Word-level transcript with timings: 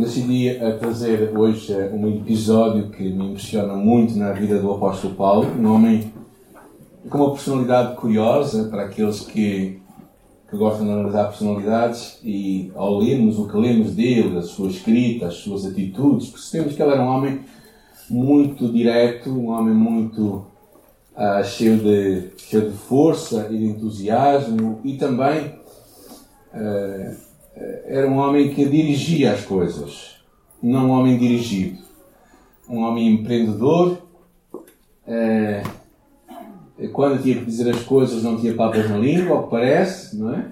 decidi 0.00 0.50
a 0.50 0.76
trazer 0.76 1.30
hoje 1.36 1.72
um 1.92 2.08
episódio 2.08 2.90
que 2.90 3.04
me 3.04 3.28
impressiona 3.28 3.74
muito 3.74 4.16
na 4.16 4.32
vida 4.32 4.58
do 4.58 4.72
apóstolo 4.72 5.14
Paulo, 5.14 5.46
um 5.56 5.72
homem 5.72 6.12
com 7.08 7.18
uma 7.18 7.30
personalidade 7.30 7.94
curiosa 7.94 8.64
para 8.64 8.86
aqueles 8.86 9.20
que, 9.20 9.80
que 10.50 10.56
gostam 10.56 10.86
de 10.86 10.92
analisar 10.92 11.26
personalidades 11.26 12.18
e 12.24 12.72
ao 12.74 12.98
lermos 12.98 13.38
o 13.38 13.46
que 13.46 13.56
lemos 13.56 13.94
dele, 13.94 14.36
a 14.36 14.42
sua 14.42 14.68
escrita, 14.68 15.26
as 15.26 15.34
suas 15.34 15.64
atitudes, 15.64 16.28
percebemos 16.28 16.74
que 16.74 16.82
ele 16.82 16.90
era 16.90 17.02
um 17.02 17.08
homem 17.08 17.40
muito 18.10 18.72
direto, 18.72 19.30
um 19.30 19.50
homem 19.50 19.74
muito 19.74 20.44
uh, 21.14 21.44
cheio, 21.44 21.78
de, 21.78 22.30
cheio 22.36 22.68
de 22.68 22.76
força 22.76 23.46
e 23.48 23.58
de 23.58 23.64
entusiasmo 23.66 24.80
e 24.82 24.96
também 24.96 25.54
uh, 26.52 27.33
era 27.56 28.08
um 28.08 28.18
homem 28.18 28.52
que 28.52 28.64
dirigia 28.64 29.32
as 29.32 29.44
coisas, 29.44 30.16
não 30.62 30.86
um 30.86 30.90
homem 30.90 31.18
dirigido. 31.18 31.82
Um 32.68 32.80
homem 32.80 33.14
empreendedor. 33.14 33.98
Uh, 35.06 35.84
quando 36.92 37.22
tinha 37.22 37.36
que 37.36 37.44
dizer 37.44 37.70
as 37.70 37.82
coisas 37.82 38.22
não 38.22 38.38
tinha 38.38 38.54
papas 38.54 38.88
na 38.88 38.96
língua, 38.96 39.36
ao 39.36 39.44
que 39.44 39.50
parece, 39.50 40.16
não 40.16 40.34
é? 40.34 40.46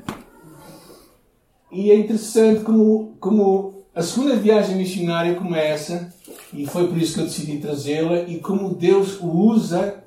E 1.70 1.90
é 1.90 1.96
interessante 1.96 2.62
como, 2.62 3.16
como 3.18 3.82
a 3.94 4.02
segunda 4.02 4.36
viagem 4.36 4.76
missionária 4.76 5.34
começa, 5.34 6.12
e 6.52 6.66
foi 6.66 6.86
por 6.86 6.98
isso 6.98 7.14
que 7.14 7.20
eu 7.20 7.24
decidi 7.24 7.58
trazê-la, 7.58 8.20
e 8.20 8.38
como 8.38 8.74
Deus 8.74 9.18
usa 9.20 10.02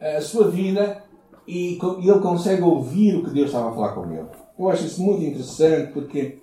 a 0.00 0.20
sua 0.20 0.50
vida 0.50 1.02
e 1.46 1.78
ele 2.02 2.20
consegue 2.20 2.62
ouvir 2.62 3.16
o 3.16 3.24
que 3.24 3.30
Deus 3.30 3.46
estava 3.46 3.70
a 3.70 3.72
falar 3.72 3.92
com 3.92 4.12
ele. 4.12 4.26
Eu 4.58 4.68
acho 4.70 4.86
isso 4.86 5.02
muito 5.02 5.22
interessante 5.22 5.92
porque 5.92 6.38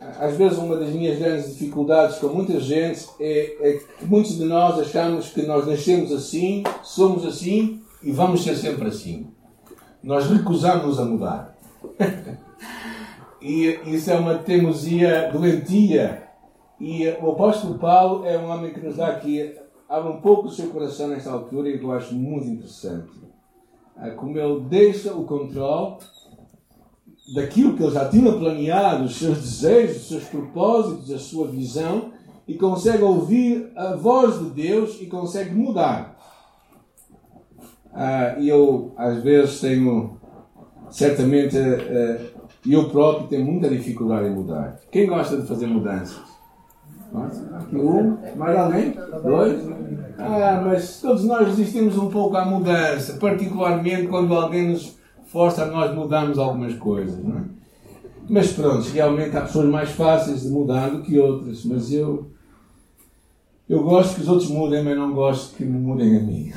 às 0.00 0.36
vezes 0.36 0.58
uma 0.58 0.76
das 0.76 0.90
minhas 0.90 1.18
grandes 1.18 1.50
dificuldades 1.50 2.18
com 2.18 2.28
muita 2.28 2.58
gente 2.60 3.06
é, 3.18 3.56
é, 3.60 3.72
que 3.98 4.06
muitos 4.06 4.36
de 4.36 4.44
nós 4.44 4.78
achamos 4.78 5.30
que 5.30 5.42
nós 5.42 5.66
nascemos 5.66 6.12
assim, 6.12 6.62
somos 6.82 7.26
assim 7.26 7.82
e 8.02 8.12
vamos 8.12 8.44
ser 8.44 8.56
sempre 8.56 8.88
assim. 8.88 9.26
Nós 10.02 10.30
recusamos 10.30 11.00
a 11.00 11.04
mudar. 11.04 11.58
e 13.42 13.78
isso 13.86 14.10
é 14.10 14.14
uma 14.14 14.38
teimosia 14.38 15.30
doentia. 15.32 16.28
E 16.80 17.08
o 17.20 17.32
apóstolo 17.32 17.76
Paulo 17.78 18.24
é 18.24 18.38
um 18.38 18.48
homem 18.48 18.72
que 18.72 18.80
nos 18.80 18.96
dá 18.96 19.08
aqui, 19.08 19.52
abre 19.88 20.12
um 20.12 20.20
pouco 20.20 20.46
o 20.46 20.50
seu 20.50 20.68
coração 20.68 21.08
nesta 21.08 21.32
altura 21.32 21.68
e 21.68 21.82
eu 21.82 21.92
acho 21.92 22.14
muito 22.14 22.46
interessante. 22.46 23.10
Ah, 23.96 24.10
como 24.10 24.38
ele 24.38 24.60
deixa 24.60 25.12
o 25.12 25.24
controle 25.24 25.96
daquilo 27.34 27.76
que 27.76 27.82
ele 27.82 27.92
já 27.92 28.08
tinha 28.08 28.32
planeado, 28.32 29.04
os 29.04 29.16
seus 29.16 29.38
desejos, 29.38 29.96
os 30.02 30.08
seus 30.08 30.24
propósitos, 30.24 31.10
a 31.12 31.18
sua 31.18 31.48
visão, 31.48 32.12
e 32.46 32.54
consegue 32.54 33.02
ouvir 33.02 33.70
a 33.76 33.94
voz 33.94 34.38
de 34.38 34.50
Deus 34.50 34.98
e 35.00 35.06
consegue 35.06 35.54
mudar. 35.54 36.16
Ah, 37.92 38.36
eu, 38.40 38.92
às 38.96 39.22
vezes, 39.22 39.60
tenho, 39.60 40.18
certamente, 40.90 41.58
ah, 41.58 42.18
eu 42.66 42.88
próprio 42.88 43.28
tenho 43.28 43.44
muita 43.44 43.68
dificuldade 43.68 44.28
em 44.28 44.34
mudar. 44.34 44.80
Quem 44.90 45.06
gosta 45.06 45.36
de 45.36 45.46
fazer 45.46 45.66
mudanças? 45.66 46.28
Aqui 47.54 47.76
um, 47.76 48.18
mais 48.36 48.56
alguém? 48.56 48.94
Dois? 49.22 49.66
Ah, 50.18 50.62
mas 50.64 51.00
todos 51.00 51.24
nós 51.24 51.46
resistimos 51.48 51.96
um 51.96 52.08
pouco 52.08 52.36
à 52.36 52.44
mudança, 52.44 53.14
particularmente 53.18 54.08
quando 54.08 54.34
alguém 54.34 54.70
nos 54.70 54.97
força 55.28 55.62
a 55.62 55.66
nós 55.66 55.94
mudarmos 55.94 56.38
algumas 56.38 56.74
coisas, 56.74 57.22
não 57.22 57.38
é? 57.38 57.42
Mas 58.28 58.52
pronto, 58.52 58.86
realmente 58.90 59.36
há 59.36 59.42
pessoas 59.42 59.68
mais 59.68 59.90
fáceis 59.90 60.42
de 60.42 60.48
mudar 60.48 60.90
do 60.90 61.02
que 61.02 61.18
outras, 61.18 61.64
mas 61.64 61.92
eu 61.92 62.30
eu 63.68 63.82
gosto 63.82 64.14
que 64.14 64.22
os 64.22 64.28
outros 64.28 64.48
mudem, 64.48 64.82
mas 64.82 64.96
não 64.96 65.12
gosto 65.12 65.54
que 65.54 65.62
me 65.62 65.78
mudem 65.78 66.16
a 66.16 66.20
mim. 66.20 66.50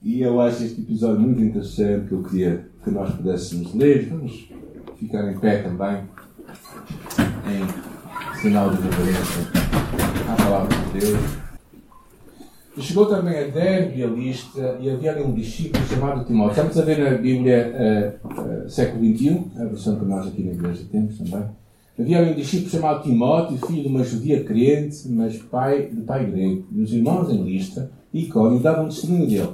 e 0.00 0.22
eu 0.22 0.40
acho 0.40 0.62
este 0.62 0.82
episódio 0.82 1.20
muito 1.20 1.42
interessante 1.42 2.06
que 2.06 2.14
eu 2.14 2.22
queria 2.22 2.68
que 2.84 2.90
nós 2.90 3.12
pudéssemos 3.12 3.74
ler. 3.74 4.08
Vamos 4.08 4.48
ficar 4.96 5.28
em 5.28 5.36
pé 5.38 5.62
também, 5.62 6.04
em 7.46 8.38
sinal 8.40 8.70
de 8.70 8.80
reverência 8.80 9.42
à 10.28 10.36
palavra 10.36 10.76
de 10.76 11.00
Deus. 11.00 11.47
Chegou 12.80 13.06
também 13.06 13.36
a 13.38 13.46
Derbe, 13.48 14.04
a 14.04 14.06
lista, 14.06 14.78
e 14.80 14.88
havia 14.88 15.12
ali 15.12 15.22
um 15.22 15.34
discípulo 15.34 15.84
chamado 15.86 16.24
Timóteo. 16.24 16.52
Estamos 16.52 16.78
a 16.78 16.82
ver 16.82 16.98
na 16.98 17.18
Bíblia 17.18 18.20
uh, 18.24 18.64
uh, 18.64 18.70
século 18.70 19.04
XXI, 19.04 19.44
a 19.56 19.64
versão 19.64 19.98
que 19.98 20.04
nós 20.04 20.26
aqui 20.28 20.42
na 20.44 20.52
igreja 20.52 20.84
temos 20.90 21.18
também. 21.18 21.44
Havia 21.98 22.18
ali 22.18 22.32
um 22.32 22.34
discípulo 22.36 22.70
chamado 22.70 23.02
Timóteo, 23.02 23.66
filho 23.66 23.82
de 23.82 23.88
uma 23.88 24.04
judia 24.04 24.44
crente, 24.44 25.08
mas 25.08 25.36
pai 25.38 25.88
de 25.88 26.00
pai 26.02 26.26
grego. 26.30 26.66
E 26.72 26.80
os 26.80 26.92
irmãos 26.92 27.28
em 27.30 27.42
lista 27.42 27.90
e 28.14 28.22
Icónio 28.22 28.60
davam 28.60 28.88
testemunho 28.88 29.26
dele. 29.26 29.50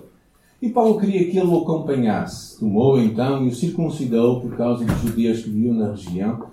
E 0.60 0.68
Paulo 0.68 1.00
queria 1.00 1.30
que 1.30 1.38
ele 1.38 1.46
o 1.46 1.58
acompanhasse. 1.58 2.58
Tomou 2.58 3.00
então 3.00 3.44
e 3.44 3.48
o 3.48 3.54
circuncidou 3.54 4.40
por 4.40 4.56
causa 4.56 4.84
dos 4.84 5.00
judeus 5.00 5.42
que 5.42 5.50
viviam 5.50 5.74
na 5.74 5.90
região, 5.90 6.46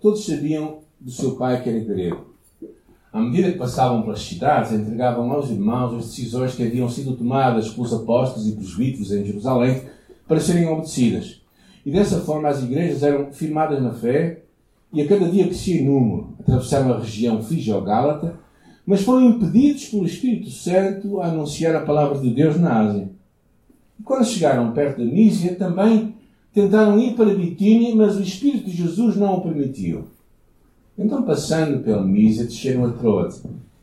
todos 0.00 0.26
sabiam 0.26 0.78
do 1.00 1.10
seu 1.10 1.36
pai 1.36 1.62
que 1.62 1.68
era 1.68 1.78
grego. 1.78 2.35
À 3.12 3.20
medida 3.20 3.52
que 3.52 3.58
passavam 3.58 4.02
pelas 4.02 4.22
cidades, 4.22 4.72
entregavam 4.72 5.30
aos 5.32 5.50
irmãos 5.50 5.94
as 5.94 6.06
decisões 6.06 6.54
que 6.54 6.62
haviam 6.62 6.88
sido 6.88 7.16
tomadas 7.16 7.70
pelos 7.70 7.92
apóstolos 7.92 8.48
e 8.48 8.52
presbíteros 8.52 9.12
em 9.12 9.24
Jerusalém 9.24 9.82
para 10.26 10.40
serem 10.40 10.68
obedecidas. 10.68 11.40
E 11.84 11.90
dessa 11.90 12.20
forma 12.20 12.48
as 12.48 12.62
igrejas 12.62 13.02
eram 13.02 13.32
firmadas 13.32 13.82
na 13.82 13.92
fé 13.92 14.42
e 14.92 15.00
a 15.00 15.06
cada 15.06 15.28
dia 15.28 15.46
crescia 15.46 15.80
em 15.80 15.84
número. 15.84 16.34
Atravessaram 16.40 16.92
a 16.92 16.98
região 16.98 17.42
Frígio-Gálata, 17.42 18.38
mas 18.84 19.02
foram 19.02 19.30
impedidos 19.30 19.86
pelo 19.86 20.04
Espírito 20.04 20.50
Santo 20.50 21.20
a 21.20 21.26
anunciar 21.26 21.74
a 21.74 21.80
palavra 21.80 22.18
de 22.18 22.30
Deus 22.30 22.58
na 22.58 22.80
Ásia. 22.80 23.10
E 23.98 24.02
quando 24.02 24.24
chegaram 24.24 24.72
perto 24.72 24.98
da 24.98 25.04
Mísia, 25.04 25.54
também 25.54 26.14
tentaram 26.52 26.98
ir 26.98 27.14
para 27.14 27.34
Bitínia, 27.34 27.94
mas 27.94 28.16
o 28.16 28.22
Espírito 28.22 28.70
de 28.70 28.76
Jesus 28.76 29.16
não 29.16 29.34
o 29.34 29.40
permitiu. 29.42 30.08
Então, 30.98 31.22
passando 31.22 31.82
pela 31.82 32.02
Mísia, 32.02 32.44
desceram 32.44 32.86
a 32.86 32.92
Troade. 32.92 33.42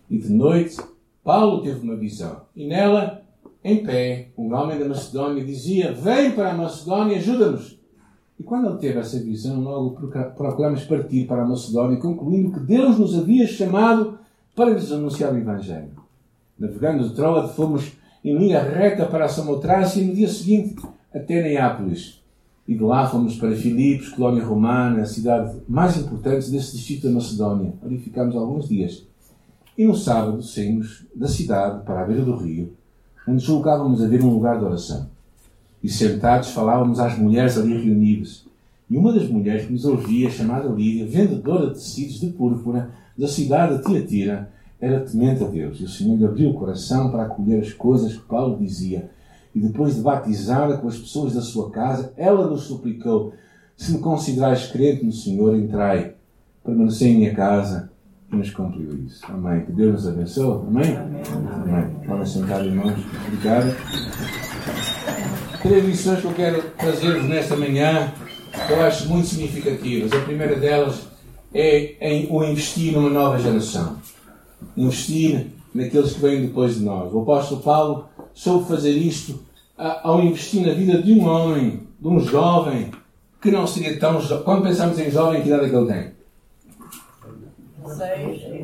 E 0.09 0.17
de 0.17 0.29
noite, 0.29 0.77
Paulo 1.23 1.61
teve 1.61 1.79
uma 1.81 1.95
visão. 1.95 2.41
E 2.55 2.65
nela, 2.65 3.21
em 3.63 3.83
pé, 3.83 4.29
um 4.37 4.53
homem 4.53 4.79
da 4.79 4.87
Macedónia 4.87 5.43
dizia: 5.43 5.93
Vem 5.93 6.31
para 6.31 6.51
a 6.51 6.57
Macedónia, 6.57 7.17
ajuda-nos. 7.17 7.79
E 8.39 8.43
quando 8.43 8.67
ele 8.67 8.77
teve 8.77 8.99
essa 8.99 9.19
visão, 9.19 9.61
logo 9.61 10.09
procuramos 10.35 10.83
partir 10.85 11.25
para 11.27 11.43
a 11.43 11.47
Macedónia, 11.47 11.97
concluindo 11.97 12.51
que 12.51 12.59
Deus 12.59 12.97
nos 12.97 13.17
havia 13.17 13.47
chamado 13.47 14.17
para 14.55 14.71
lhes 14.71 14.91
anunciar 14.91 15.33
o 15.33 15.37
Evangelho. 15.37 15.91
Navegando 16.57 17.07
de 17.07 17.15
Troade, 17.15 17.53
fomos 17.53 17.93
em 18.23 18.37
linha 18.37 18.61
reta 18.61 19.05
para 19.05 19.25
a 19.25 19.29
Samotrácia 19.29 20.01
e 20.01 20.05
no 20.05 20.15
dia 20.15 20.27
seguinte 20.27 20.75
até 21.13 21.41
Neápolis. 21.41 22.22
E 22.67 22.75
de 22.75 22.83
lá 22.83 23.07
fomos 23.07 23.35
para 23.35 23.55
Filipos, 23.55 24.09
colónia 24.09 24.43
romana, 24.43 25.01
a 25.01 25.05
cidade 25.05 25.57
mais 25.67 25.97
importante 25.97 26.49
desse 26.49 26.77
distrito 26.77 27.07
da 27.07 27.13
Macedónia. 27.13 27.73
Ali 27.83 27.97
ficámos 27.97 28.35
alguns 28.35 28.69
dias. 28.69 29.05
E 29.77 29.85
no 29.85 29.95
sábado 29.95 30.41
saímos 30.41 31.05
da 31.13 31.27
cidade 31.27 31.83
para 31.83 32.01
a 32.01 32.05
beira 32.05 32.23
do 32.23 32.35
rio, 32.35 32.73
onde 33.27 33.43
julgávamos 33.43 34.01
haver 34.01 34.23
um 34.23 34.29
lugar 34.29 34.59
de 34.59 34.65
oração. 34.65 35.09
E 35.83 35.89
sentados 35.89 36.51
falávamos 36.51 36.99
às 36.99 37.17
mulheres 37.17 37.57
ali 37.57 37.77
reunidas. 37.77 38.45
E 38.89 38.95
uma 38.95 39.11
das 39.11 39.27
mulheres 39.27 39.65
que 39.65 39.73
nos 39.73 39.83
ouvia, 39.83 40.29
chamada 40.29 40.69
Lídia, 40.69 41.05
vendedora 41.05 41.67
de 41.67 41.73
tecidos 41.73 42.19
de 42.19 42.27
púrpura 42.27 42.91
da 43.17 43.27
cidade 43.27 43.77
de 43.77 43.83
Tiatira, 43.83 44.49
era 44.79 45.01
temente 45.01 45.43
a 45.43 45.47
Deus. 45.47 45.79
E 45.79 45.83
o 45.83 45.89
Senhor 45.89 46.17
lhe 46.17 46.25
abriu 46.25 46.51
o 46.51 46.53
coração 46.53 47.09
para 47.09 47.23
acolher 47.23 47.61
as 47.61 47.73
coisas 47.73 48.13
que 48.13 48.21
Paulo 48.21 48.57
dizia 48.57 49.09
e 49.55 49.59
depois 49.59 49.95
de 49.95 50.01
batizada 50.01 50.77
com 50.77 50.87
as 50.87 50.97
pessoas 50.97 51.33
da 51.33 51.41
sua 51.41 51.69
casa, 51.69 52.13
ela 52.17 52.47
nos 52.47 52.63
suplicou: 52.63 53.33
Se 53.77 53.91
me 53.91 53.99
considerais 53.99 54.67
crente 54.67 55.05
no 55.05 55.11
Senhor, 55.11 55.55
entrai, 55.55 56.15
permanecei 56.63 57.11
em 57.11 57.17
minha 57.17 57.35
casa 57.35 57.91
e 58.31 58.35
nos 58.35 58.49
cumpriu 58.49 58.95
isso. 59.05 59.21
Amém. 59.29 59.65
Que 59.65 59.71
Deus 59.71 59.93
nos 59.93 60.07
abençoe. 60.07 60.67
Amém? 60.67 60.97
Amém. 60.97 61.21
Amém. 61.53 61.95
Podem 62.07 62.25
sentar, 62.25 62.65
irmãos. 62.65 62.99
Obrigado. 63.27 63.75
Três 65.61 65.85
lições 65.85 66.19
que 66.19 66.25
eu 66.25 66.33
quero 66.33 66.61
trazer-vos 66.71 67.29
nesta 67.29 67.55
manhã, 67.55 68.11
que 68.67 68.73
eu 68.73 68.81
acho 68.81 69.07
muito 69.07 69.27
significativas. 69.27 70.11
A 70.11 70.19
primeira 70.19 70.55
delas 70.55 71.07
é 71.53 71.95
em 72.01 72.27
o 72.29 72.43
investir 72.43 72.91
numa 72.91 73.09
nova 73.09 73.39
geração. 73.39 73.97
Investir 74.75 75.47
naqueles 75.73 76.13
que 76.13 76.21
vêm 76.21 76.41
depois 76.41 76.75
de 76.75 76.83
nós. 76.83 77.13
O 77.13 77.21
apóstolo 77.21 77.61
Paulo 77.61 78.09
soube 78.33 78.67
fazer 78.67 78.91
isto 78.91 79.39
ao 79.77 80.21
investir 80.21 80.65
na 80.65 80.73
vida 80.73 81.01
de 81.01 81.13
um 81.13 81.25
homem, 81.25 81.81
de 81.99 82.07
um 82.07 82.19
jovem, 82.19 82.91
que 83.41 83.51
não 83.51 83.67
seria 83.67 83.99
tão 83.99 84.21
jovem. 84.21 84.43
Quando 84.43 84.63
pensamos 84.63 84.99
em 84.99 85.11
jovem, 85.11 85.41
que 85.41 85.47
idade 85.47 85.65
é 85.65 85.69
que 85.69 85.75
ele 85.75 85.93
tem? 85.93 86.13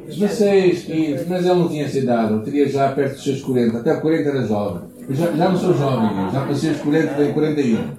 16, 0.08 0.84
15, 0.84 1.26
mas 1.28 1.46
ele 1.46 1.60
não 1.60 1.68
tinha 1.68 1.86
essa 1.86 1.98
idade, 1.98 2.34
ele 2.34 2.44
teria 2.44 2.70
já 2.70 2.92
perto 2.94 3.16
dos 3.16 3.24
seus 3.24 3.42
40, 3.42 3.78
até 3.78 4.00
40 4.00 4.30
era 4.30 4.48
jovem. 4.48 4.90
Eu 5.08 5.16
já, 5.16 5.32
já 5.34 5.50
não 5.50 5.58
sou 5.58 5.74
jovem, 5.74 6.32
já 6.32 6.46
passei 6.46 6.72
os 6.72 6.82
40, 6.82 7.14
tenho 7.16 7.34
41. 7.34 7.92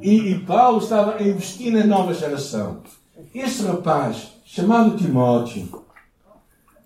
E, 0.00 0.32
e 0.32 0.38
Paulo 0.40 0.78
estava 0.78 1.16
a 1.16 1.22
investir 1.22 1.72
na 1.72 1.84
nova 1.84 2.14
geração. 2.14 2.80
Este 3.34 3.62
rapaz, 3.64 4.32
chamado 4.44 4.96
Timóteo, 4.96 5.82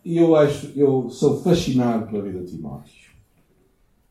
e 0.04 0.18
eu 0.18 0.36
acho, 0.36 0.72
eu 0.76 1.08
sou 1.10 1.42
fascinado 1.42 2.06
pela 2.06 2.22
vida 2.22 2.40
de 2.40 2.52
Timóteo. 2.56 3.05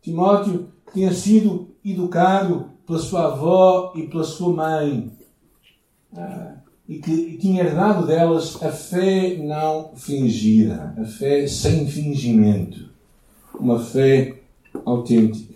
Timóteo 0.06 0.69
tinha 0.94 1.12
sido 1.12 1.69
educado 1.84 2.69
pela 2.86 3.00
sua 3.00 3.25
avó 3.25 3.92
e 3.96 4.04
pela 4.04 4.24
sua 4.24 4.54
mãe. 4.54 5.12
Ah, 6.16 6.57
e 6.88 7.00
que 7.00 7.38
tinha 7.38 7.63
herdado 7.63 8.06
delas 8.06 8.62
a 8.62 8.72
fé 8.72 9.36
não 9.38 9.96
fingida, 9.96 10.94
a 10.96 11.06
fé 11.06 11.48
sem 11.48 11.88
fingimento, 11.88 12.92
uma 13.60 13.80
fé 13.80 14.44
autêntica. 14.86 15.56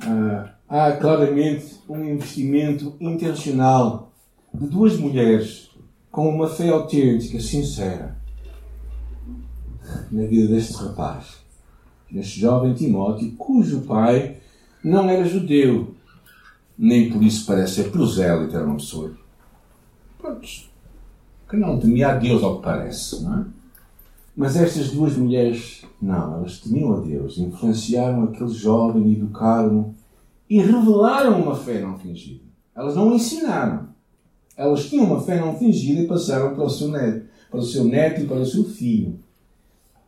Ah, 0.00 0.54
há 0.66 0.92
claramente 0.92 1.78
um 1.86 2.02
investimento 2.02 2.96
intencional 2.98 4.14
de 4.54 4.66
duas 4.66 4.96
mulheres 4.96 5.68
com 6.10 6.26
uma 6.26 6.48
fé 6.48 6.70
autêntica, 6.70 7.38
sincera, 7.38 8.16
na 10.10 10.24
vida 10.24 10.54
deste 10.54 10.72
rapaz, 10.76 11.39
neste 12.10 12.40
jovem 12.40 12.74
Timóteo, 12.74 13.32
cujo 13.36 13.82
pai 13.82 14.36
não 14.82 15.08
era 15.08 15.24
judeu, 15.24 15.94
nem 16.76 17.10
por 17.10 17.22
isso 17.22 17.46
parece 17.46 17.74
ser 17.74 17.90
prosélito, 17.90 18.56
era 18.56 18.64
uma 18.64 18.76
pessoa 18.76 19.12
pronto, 20.18 20.46
que 21.48 21.56
não 21.56 21.78
temia 21.78 22.10
a 22.10 22.16
Deus 22.16 22.42
ao 22.42 22.56
que 22.56 22.64
parece, 22.64 23.22
não 23.22 23.40
é? 23.40 23.44
Mas 24.36 24.56
estas 24.56 24.90
duas 24.90 25.16
mulheres, 25.16 25.84
não, 26.00 26.36
elas 26.36 26.60
temiam 26.60 26.94
a 26.94 27.00
Deus, 27.00 27.36
influenciaram 27.38 28.24
aquele 28.24 28.50
jovem, 28.50 29.12
educaram 29.12 29.94
e 30.48 30.60
revelaram 30.60 31.42
uma 31.42 31.54
fé 31.54 31.80
não 31.80 31.98
fingida. 31.98 32.44
Elas 32.74 32.96
não 32.96 33.14
ensinaram. 33.14 33.88
Elas 34.56 34.88
tinham 34.88 35.06
uma 35.06 35.20
fé 35.20 35.38
não 35.40 35.58
fingida 35.58 36.00
e 36.02 36.06
passaram 36.06 36.54
para 36.54 36.64
o 36.64 36.70
seu 36.70 36.88
neto, 36.88 37.26
para 37.50 37.60
o 37.60 37.64
seu 37.64 37.84
neto 37.84 38.22
e 38.22 38.26
para 38.26 38.40
o 38.40 38.46
seu 38.46 38.64
filho. 38.64 39.18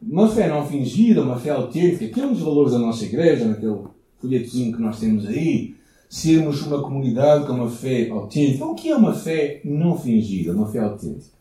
Uma 0.02 0.28
fé 0.28 0.48
não 0.48 0.66
fingida, 0.66 1.22
uma 1.22 1.38
fé 1.38 1.50
autêntica, 1.50 2.08
que 2.08 2.20
é 2.20 2.26
um 2.26 2.32
dos 2.32 2.42
valores 2.42 2.72
da 2.72 2.78
nossa 2.78 3.04
igreja, 3.04 3.44
naquele 3.44 3.78
folhetozinho 4.18 4.74
que 4.74 4.82
nós 4.82 4.98
temos 4.98 5.26
aí, 5.26 5.76
sermos 6.08 6.60
uma 6.62 6.82
comunidade 6.82 7.46
com 7.46 7.52
uma 7.52 7.70
fé 7.70 8.10
autêntica. 8.10 8.64
O 8.64 8.74
que 8.74 8.90
é 8.90 8.96
uma 8.96 9.14
fé 9.14 9.60
não 9.64 9.96
fingida, 9.96 10.52
uma 10.52 10.66
fé 10.66 10.80
autêntica? 10.80 11.32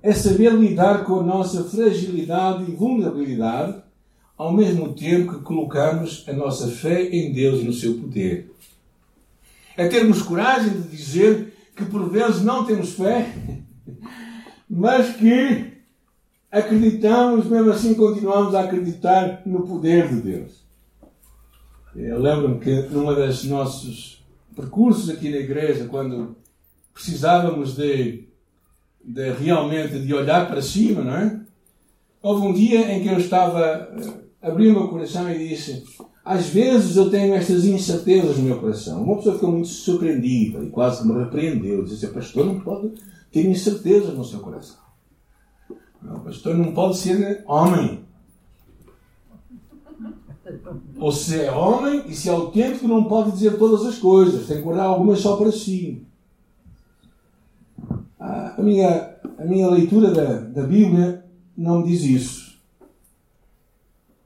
É 0.00 0.12
saber 0.12 0.52
lidar 0.52 1.04
com 1.04 1.20
a 1.20 1.22
nossa 1.22 1.64
fragilidade 1.64 2.70
e 2.70 2.74
vulnerabilidade, 2.74 3.82
ao 4.38 4.52
mesmo 4.52 4.92
tempo 4.92 5.34
que 5.34 5.42
colocamos 5.42 6.24
a 6.28 6.32
nossa 6.32 6.68
fé 6.68 7.08
em 7.08 7.32
Deus 7.32 7.60
e 7.60 7.64
no 7.64 7.72
seu 7.72 7.94
poder. 7.94 8.50
É 9.76 9.88
termos 9.88 10.22
coragem 10.22 10.70
de 10.70 10.88
dizer 10.88 11.54
que 11.76 11.84
por 11.84 12.08
vezes 12.10 12.42
não 12.42 12.64
temos 12.64 12.94
fé, 12.94 13.32
mas 14.68 15.16
que 15.16 15.71
acreditamos, 16.52 17.46
mesmo 17.46 17.70
assim 17.70 17.94
continuamos 17.94 18.54
a 18.54 18.64
acreditar 18.64 19.40
no 19.46 19.66
poder 19.66 20.08
de 20.08 20.20
Deus. 20.20 20.62
Eu 21.96 22.20
lembro-me 22.20 22.60
que 22.60 22.82
numa 22.90 23.14
dos 23.14 23.44
nossos 23.44 24.22
percursos 24.54 25.08
aqui 25.08 25.30
na 25.30 25.38
igreja, 25.38 25.86
quando 25.86 26.36
precisávamos 26.92 27.74
de, 27.74 28.24
de 29.02 29.32
realmente 29.32 29.98
de 29.98 30.12
olhar 30.12 30.46
para 30.46 30.60
cima, 30.60 31.02
não 31.02 31.16
é? 31.16 31.40
Houve 32.22 32.46
um 32.46 32.52
dia 32.52 32.92
em 32.92 33.02
que 33.02 33.08
eu 33.08 33.18
estava, 33.18 33.90
eh, 33.96 34.48
abri 34.48 34.68
o 34.68 34.72
meu 34.72 34.88
coração 34.88 35.28
e 35.30 35.48
disse: 35.48 35.82
Às 36.24 36.46
vezes 36.46 36.96
eu 36.96 37.10
tenho 37.10 37.34
estas 37.34 37.64
incertezas 37.64 38.36
no 38.36 38.44
meu 38.44 38.60
coração. 38.60 39.02
Uma 39.02 39.16
pessoa 39.16 39.34
ficou 39.34 39.50
muito 39.50 39.68
surpreendida 39.68 40.62
e 40.62 40.70
quase 40.70 41.06
me 41.06 41.18
repreendeu. 41.18 41.82
Disse: 41.82 42.06
Pastor, 42.08 42.46
não 42.46 42.60
pode 42.60 42.92
ter 43.32 43.44
incertezas 43.44 44.14
no 44.14 44.24
seu 44.24 44.38
coração. 44.38 44.81
O 46.04 46.20
pastor 46.20 46.56
não 46.56 46.72
pode 46.72 46.98
ser 46.98 47.44
homem. 47.46 48.02
Ou 50.98 51.12
se 51.12 51.40
é 51.40 51.50
homem 51.50 52.04
e 52.06 52.14
se 52.14 52.28
é 52.28 52.32
autêntico, 52.32 52.86
não 52.86 53.04
pode 53.04 53.32
dizer 53.32 53.58
todas 53.58 53.86
as 53.86 53.98
coisas. 53.98 54.46
Tem 54.46 54.58
que 54.58 54.62
guardar 54.62 54.86
algumas 54.86 55.20
só 55.20 55.36
para 55.36 55.52
si. 55.52 56.04
A 58.18 58.60
minha, 58.60 59.16
a 59.38 59.44
minha 59.44 59.68
leitura 59.68 60.12
da, 60.12 60.40
da 60.40 60.62
Bíblia 60.62 61.24
não 61.56 61.80
me 61.80 61.88
diz 61.88 62.02
isso. 62.02 62.58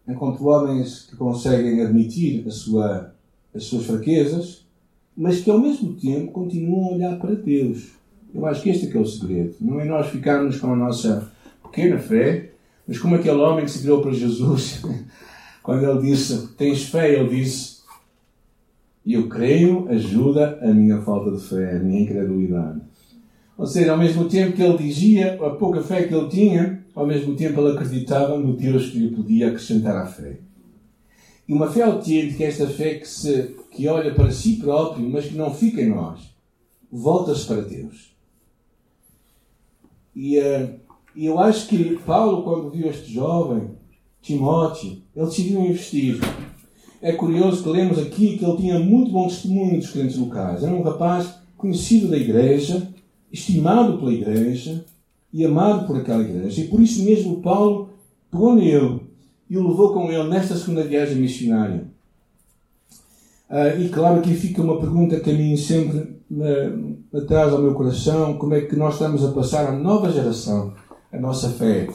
Encontro 0.07 0.47
homens 0.47 1.07
que 1.09 1.17
conseguem 1.17 1.83
admitir 1.83 2.47
a 2.47 2.51
sua, 2.51 3.15
as 3.55 3.65
suas 3.65 3.87
fraquezas, 3.87 4.67
mas 5.17 5.41
que 5.41 5.51
ao 5.51 5.59
mesmo 5.59 5.95
tempo 5.95 6.33
continuam 6.33 6.87
a 6.87 6.95
olhar 6.95 7.19
para 7.19 7.35
Deus. 7.35 7.93
Eu 8.35 8.45
acho 8.47 8.63
que 8.63 8.71
este 8.71 8.87
é 8.87 8.91
que 8.91 8.97
é 8.97 9.01
o 9.01 9.07
segredo. 9.07 9.57
Não 9.61 9.81
é 9.81 9.85
nós 9.85 10.09
ficarmos 10.09 10.61
com 10.61 10.73
a 10.73 10.77
nossa 10.77 11.33
pequena 11.77 11.99
fé, 11.99 12.53
mas 12.89 12.99
como 12.99 13.17
aquele 13.17 13.37
homem 13.37 13.67
que 13.67 13.71
se 13.71 13.83
virou 13.83 14.01
para 14.01 14.13
Jesus, 14.13 14.83
quando 15.63 15.85
ele 15.85 16.11
disse: 16.11 16.49
Tens 16.57 16.85
fé? 16.85 17.13
Ele 17.13 17.29
disse: 17.29 17.83
Eu 19.05 19.29
creio, 19.29 19.87
ajuda 19.91 20.59
a 20.63 20.73
minha 20.73 21.03
falta 21.03 21.31
de 21.31 21.43
fé, 21.43 21.77
a 21.77 21.79
minha 21.79 22.01
incredulidade. 22.01 22.81
Ou 23.59 23.67
seja, 23.67 23.93
ao 23.93 23.99
mesmo 23.99 24.29
tempo 24.29 24.57
que 24.57 24.63
ele 24.63 24.79
dizia 24.79 25.35
a 25.35 25.51
pouca 25.51 25.83
fé 25.83 26.05
que 26.05 26.15
ele 26.15 26.29
tinha, 26.29 26.85
ao 26.95 27.07
mesmo 27.07 27.35
tempo 27.37 27.61
ele 27.61 27.77
acreditava 27.77 28.39
no 28.39 28.57
Deus 28.57 28.91
que 28.91 28.99
lhe 28.99 29.15
podia 29.15 29.49
acrescentar 29.49 29.97
à 29.97 30.07
fé. 30.07 30.39
E 31.49 31.53
uma 31.53 31.71
fé 31.71 31.83
autêntica 31.83 32.43
é 32.43 32.49
esta 32.49 32.67
fé 32.67 32.95
que, 32.95 33.07
se, 33.07 33.55
que 33.71 33.87
olha 33.87 34.13
para 34.15 34.33
si 34.33 34.57
próprio, 34.57 35.09
mas 35.09 35.27
que 35.27 35.35
não 35.37 35.55
fica 35.55 35.81
em 35.81 35.91
nós. 35.91 36.21
Volta-se 36.91 37.47
para 37.47 37.63
Deus. 37.63 38.15
E 40.15 40.39
uh, 40.39 40.86
e 41.17 41.25
eu 41.25 41.39
acho 41.39 41.67
que 41.67 41.99
Paulo, 42.05 42.43
quando 42.43 42.71
viu 42.71 42.89
este 42.89 43.11
jovem, 43.11 43.71
Timóteo, 44.21 44.99
ele 45.15 45.27
decidiu 45.27 45.63
investir. 45.63 46.21
É 47.01 47.13
curioso 47.13 47.63
que 47.63 47.69
lemos 47.71 47.99
aqui 47.99 48.37
que 48.37 48.45
ele 48.45 48.57
tinha 48.59 48.79
muito 48.79 49.11
bom 49.11 49.27
testemunho 49.27 49.79
dos 49.79 49.91
crentes 49.91 50.19
locais. 50.19 50.63
Era 50.63 50.75
um 50.75 50.83
rapaz 50.83 51.35
conhecido 51.57 52.09
da 52.09 52.19
igreja, 52.19 52.87
estimado 53.33 53.97
pela 53.99 54.13
igreja 54.13 54.85
e 55.33 55.43
amado 55.43 55.87
por 55.87 55.97
aquela 55.97 56.23
igreja. 56.23 56.61
E 56.61 56.69
por 56.69 56.81
isso 56.81 57.03
mesmo 57.03 57.41
Paulo 57.41 57.91
pegou 58.31 58.55
nele 58.55 59.01
e 59.49 59.57
o 59.57 59.67
levou 59.67 59.95
com 59.95 60.13
ele 60.13 60.29
nesta 60.29 60.55
segunda 60.55 60.83
viagem 60.83 61.17
missionária. 61.17 61.85
Uh, 63.49 63.81
e 63.81 63.89
claro 63.89 64.21
que 64.21 64.35
fica 64.35 64.61
uma 64.61 64.81
pergunta 64.81 65.21
que 65.21 65.31
a 65.31 65.35
mim 65.35 65.57
sempre 65.57 66.17
me, 66.29 66.99
me 67.13 67.21
traz 67.27 67.53
ao 67.53 67.63
meu 67.63 67.75
coração: 67.75 68.37
como 68.37 68.55
é 68.55 68.63
que 68.63 68.75
nós 68.75 68.95
estamos 68.95 69.25
a 69.25 69.31
passar 69.31 69.69
à 69.69 69.73
nova 69.73 70.11
geração 70.11 70.75
a 71.13 71.19
nossa 71.19 71.51
fé, 71.51 71.89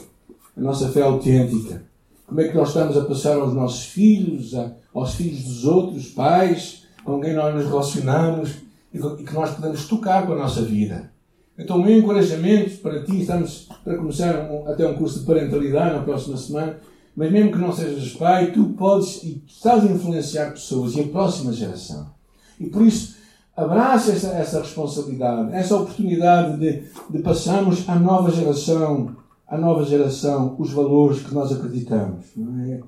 a 0.56 0.60
nossa 0.60 0.88
fé 0.88 1.02
autêntica. 1.02 1.82
Como 2.26 2.40
é 2.40 2.48
que 2.48 2.56
nós 2.56 2.68
estamos 2.68 2.96
a 2.96 3.04
passar 3.04 3.36
aos 3.36 3.54
nossos 3.54 3.86
filhos, 3.86 4.52
aos 4.94 5.14
filhos 5.14 5.44
dos 5.44 5.64
outros 5.64 6.08
pais, 6.08 6.84
com 7.04 7.20
quem 7.20 7.34
nós 7.34 7.54
nos 7.54 7.66
relacionamos 7.66 8.50
e 8.92 8.98
que 9.24 9.34
nós 9.34 9.54
podemos 9.54 9.86
tocar 9.86 10.26
com 10.26 10.32
a 10.32 10.36
nossa 10.36 10.62
vida. 10.62 11.10
Então, 11.58 11.76
o 11.76 11.84
meu 11.84 11.98
encorajamento 11.98 12.78
para 12.78 13.02
ti, 13.02 13.20
estamos 13.20 13.68
para 13.84 13.96
começar 13.96 14.50
um, 14.50 14.66
até 14.66 14.86
um 14.86 14.94
curso 14.94 15.20
de 15.20 15.26
parentalidade 15.26 15.96
na 15.96 16.02
próxima 16.02 16.36
semana, 16.36 16.78
mas 17.14 17.30
mesmo 17.30 17.52
que 17.52 17.58
não 17.58 17.72
sejas 17.72 18.14
pai, 18.14 18.52
tu 18.52 18.70
podes 18.70 19.22
e 19.22 19.42
estás 19.46 19.84
a 19.84 19.86
influenciar 19.86 20.52
pessoas 20.52 20.94
e 20.94 21.02
a 21.02 21.08
próxima 21.08 21.52
geração. 21.52 22.10
E 22.58 22.66
por 22.66 22.82
isso, 22.82 23.16
abraça 23.56 24.12
essa, 24.12 24.28
essa 24.28 24.60
responsabilidade, 24.60 25.54
essa 25.54 25.76
oportunidade 25.76 26.58
de, 26.58 26.82
de 27.10 27.22
passarmos 27.22 27.88
à 27.88 27.98
nova 27.98 28.30
geração, 28.30 29.14
à 29.46 29.58
nova 29.58 29.84
geração, 29.84 30.56
os 30.58 30.72
valores 30.72 31.22
que 31.22 31.34
nós 31.34 31.52
acreditamos. 31.52 32.24
É? 32.68 32.80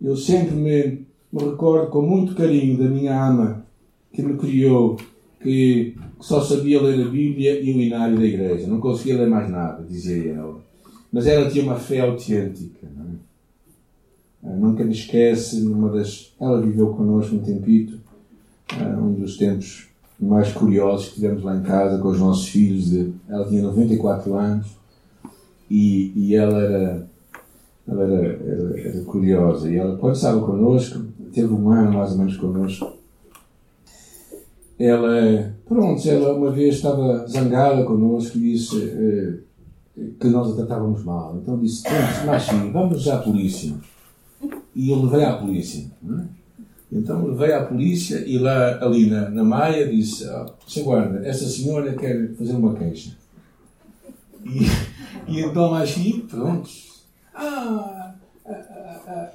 Eu 0.00 0.16
sempre 0.16 0.54
me, 0.54 1.06
me 1.32 1.50
recordo 1.50 1.90
com 1.90 2.02
muito 2.02 2.34
carinho 2.34 2.78
da 2.78 2.88
minha 2.88 3.28
ama 3.28 3.64
que 4.12 4.22
me 4.22 4.36
criou, 4.36 4.96
que 5.40 5.96
só 6.20 6.40
sabia 6.40 6.82
ler 6.82 7.06
a 7.06 7.08
Bíblia 7.08 7.60
e 7.60 7.72
o 7.72 7.80
inário 7.80 8.18
da 8.18 8.24
igreja, 8.24 8.66
não 8.66 8.80
conseguia 8.80 9.18
ler 9.18 9.28
mais 9.28 9.48
nada, 9.48 9.84
dizia 9.84 10.32
ela. 10.32 10.60
Mas 11.12 11.26
ela 11.26 11.48
tinha 11.48 11.64
uma 11.64 11.76
fé 11.76 12.00
autêntica. 12.00 12.86
Não 12.94 14.52
é? 14.52 14.56
Nunca 14.56 14.84
me 14.84 14.92
esquece, 14.92 15.60
numa 15.60 15.90
das. 15.90 16.34
Ela 16.40 16.60
viveu 16.60 16.88
connosco 16.88 17.36
um 17.36 17.38
tempito, 17.38 17.98
um 19.00 19.14
dos 19.14 19.36
tempos 19.36 19.87
mais 20.20 20.52
curiosos 20.52 21.08
que 21.08 21.14
tivemos 21.14 21.44
lá 21.44 21.56
em 21.56 21.62
casa 21.62 21.98
com 21.98 22.08
os 22.08 22.18
nossos 22.18 22.48
filhos. 22.48 22.92
Ela 23.28 23.48
tinha 23.48 23.62
94 23.62 24.34
anos 24.34 24.66
e, 25.70 26.12
e 26.16 26.34
ela 26.34 26.60
era, 26.60 27.08
ela 27.86 28.02
era, 28.04 28.26
era, 28.26 28.80
era 28.80 29.04
curiosa. 29.04 29.70
E 29.70 29.76
ela, 29.76 29.96
quando 29.96 30.16
estava 30.16 30.40
connosco, 30.44 31.04
teve 31.32 31.52
um 31.52 31.70
ano 31.70 31.98
mais 31.98 32.12
ou 32.12 32.18
menos 32.18 32.36
connosco. 32.36 32.92
Ela, 34.78 35.54
pronto, 35.66 36.08
ela 36.08 36.34
uma 36.34 36.52
vez 36.52 36.76
estava 36.76 37.26
zangada 37.26 37.84
connosco 37.84 38.38
e 38.38 38.52
disse 38.52 38.76
eh, 38.80 39.38
que 40.20 40.28
nós 40.28 40.52
a 40.52 40.56
tratávamos 40.56 41.04
mal. 41.04 41.36
Então 41.36 41.58
disse: 41.58 41.82
Mas 42.24 42.44
sim, 42.44 42.70
vamos 42.70 43.06
à 43.08 43.18
polícia. 43.18 43.74
E 44.74 44.90
eu 44.90 45.02
levei 45.02 45.24
à 45.24 45.36
polícia. 45.36 45.90
Não 46.00 46.20
é? 46.20 46.37
Então 46.90 47.26
levei 47.26 47.52
à 47.52 47.64
polícia 47.64 48.24
e 48.26 48.38
lá 48.38 48.82
ali 48.82 49.10
na, 49.10 49.28
na 49.28 49.44
Maia 49.44 49.86
disse, 49.86 50.26
oh, 50.26 50.46
Sr. 50.66 50.84
Guarda, 50.84 51.26
esta 51.26 51.46
senhora 51.46 51.94
quer 51.94 52.34
fazer 52.34 52.52
uma 52.52 52.74
queixa. 52.74 53.16
E, 54.44 55.30
e 55.30 55.40
então 55.40 55.74
assim, 55.74 56.20
pronto. 56.20 56.70
Ah, 57.34 58.14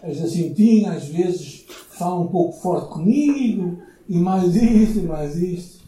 as 0.03 0.17
Jacintina 0.17 0.93
às 0.93 1.05
vezes 1.05 1.65
falam 1.91 2.24
um 2.24 2.27
pouco 2.27 2.60
forte 2.60 2.89
comigo, 2.89 3.79
e 4.10 4.17
mais 4.17 4.55
isto, 4.55 5.00
e 5.00 5.03
mais 5.03 5.41
isto. 5.41 5.83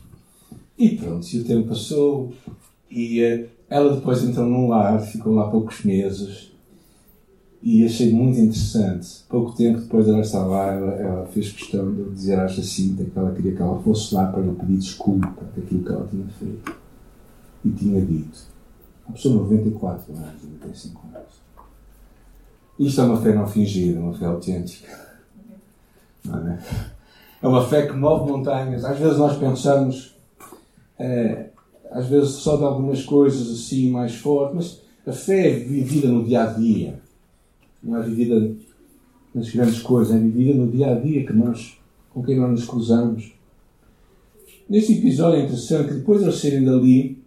E 0.78 0.96
pronto, 0.96 1.26
e 1.28 1.40
o 1.40 1.44
tempo 1.44 1.70
passou, 1.70 2.34
e 2.90 3.22
uh, 3.24 3.50
ela 3.70 3.96
depois 3.96 4.24
entrou 4.24 4.46
num 4.46 4.68
lar, 4.68 5.02
ficou 5.02 5.34
lá 5.34 5.50
poucos 5.50 5.84
meses, 5.84 6.52
e 7.66 7.84
achei 7.84 8.14
muito 8.14 8.38
interessante. 8.40 9.24
Pouco 9.28 9.56
tempo 9.56 9.80
depois 9.80 10.06
dela 10.06 10.22
estar 10.22 10.46
lá, 10.46 10.72
ela, 10.72 10.92
ela, 10.94 11.26
fez 11.26 11.52
questão 11.52 11.92
de 11.92 12.12
dizer 12.12 12.40
à 12.40 12.46
Jacinta 12.46 13.04
que 13.04 13.18
ela 13.18 13.34
queria 13.34 13.56
que 13.56 13.62
ela 13.62 13.82
fosse 13.82 14.14
lá 14.14 14.28
para 14.28 14.42
lhe 14.42 14.54
pedir 14.54 14.78
desculpa 14.78 15.44
daquilo 15.56 15.84
que 15.84 15.92
ela 15.92 16.08
tinha 16.08 16.28
feito. 16.28 16.76
E 17.66 17.70
tinha 17.72 18.00
dito. 18.06 18.38
Uma 19.08 19.16
pessoa 19.16 19.34
de 19.34 19.40
94 19.42 20.14
anos, 20.14 20.44
95 20.44 21.02
anos. 21.16 21.28
Isto 22.78 23.02
é 23.02 23.04
uma 23.04 23.20
fé 23.20 23.34
não 23.34 23.48
fingida, 23.48 24.00
uma 24.00 24.14
fé 24.14 24.26
autêntica. 24.26 25.00
Não 26.24 26.48
é? 26.48 26.60
é 27.42 27.48
uma 27.48 27.68
fé 27.68 27.88
que 27.88 27.94
move 27.94 28.32
montanhas. 28.32 28.86
Às 28.86 29.00
vezes 29.00 29.18
nós 29.18 29.38
pensamos, 29.38 30.16
é, 31.00 31.50
às 31.90 32.06
vezes 32.06 32.30
só 32.30 32.58
de 32.58 32.64
algumas 32.64 33.04
coisas 33.04 33.50
assim 33.50 33.90
mais 33.90 34.14
fortes, 34.14 34.56
mas 34.56 35.16
a 35.16 35.18
fé 35.18 35.50
é 35.50 35.60
vivida 35.60 36.08
no 36.08 36.24
dia 36.24 36.44
a 36.44 36.46
dia 36.54 37.05
não 37.86 37.98
é 37.98 38.04
vivida 38.04 38.52
nas 39.34 39.50
grandes 39.50 39.82
coisas, 39.82 40.16
é 40.16 40.20
vivida 40.20 40.54
no 40.54 40.72
dia 40.72 40.92
a 40.92 41.00
dia 41.00 41.26
que 41.26 41.34
nós, 41.34 41.78
com 42.14 42.24
quem 42.24 42.40
nós 42.40 42.52
nos 42.52 42.66
cruzamos. 42.66 43.34
Neste 44.70 44.94
episódio 44.94 45.40
é 45.40 45.44
interessante 45.44 45.90
que 45.90 45.94
depois 45.96 46.20
de 46.20 46.26
eles 46.26 46.40
saírem 46.40 46.64
dali, 46.64 47.24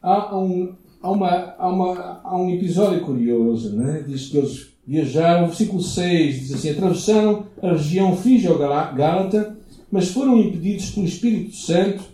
há 0.00 0.38
um, 0.38 0.72
há 1.02 1.10
uma, 1.10 1.28
há 1.58 1.68
uma, 1.68 2.20
há 2.22 2.36
um 2.38 2.50
episódio 2.50 3.00
curioso, 3.00 3.74
né? 3.74 4.04
diz 4.06 4.28
que 4.28 4.38
eles 4.38 4.68
viajaram, 4.86 5.48
versículo 5.48 5.82
6 5.82 6.40
diz 6.40 6.54
assim: 6.54 6.70
atravessaram 6.70 7.46
a 7.60 7.72
região 7.72 8.16
frígio-gálata, 8.16 9.56
mas 9.90 10.10
foram 10.10 10.38
impedidos 10.38 10.90
pelo 10.90 11.06
Espírito 11.06 11.56
Santo 11.56 12.04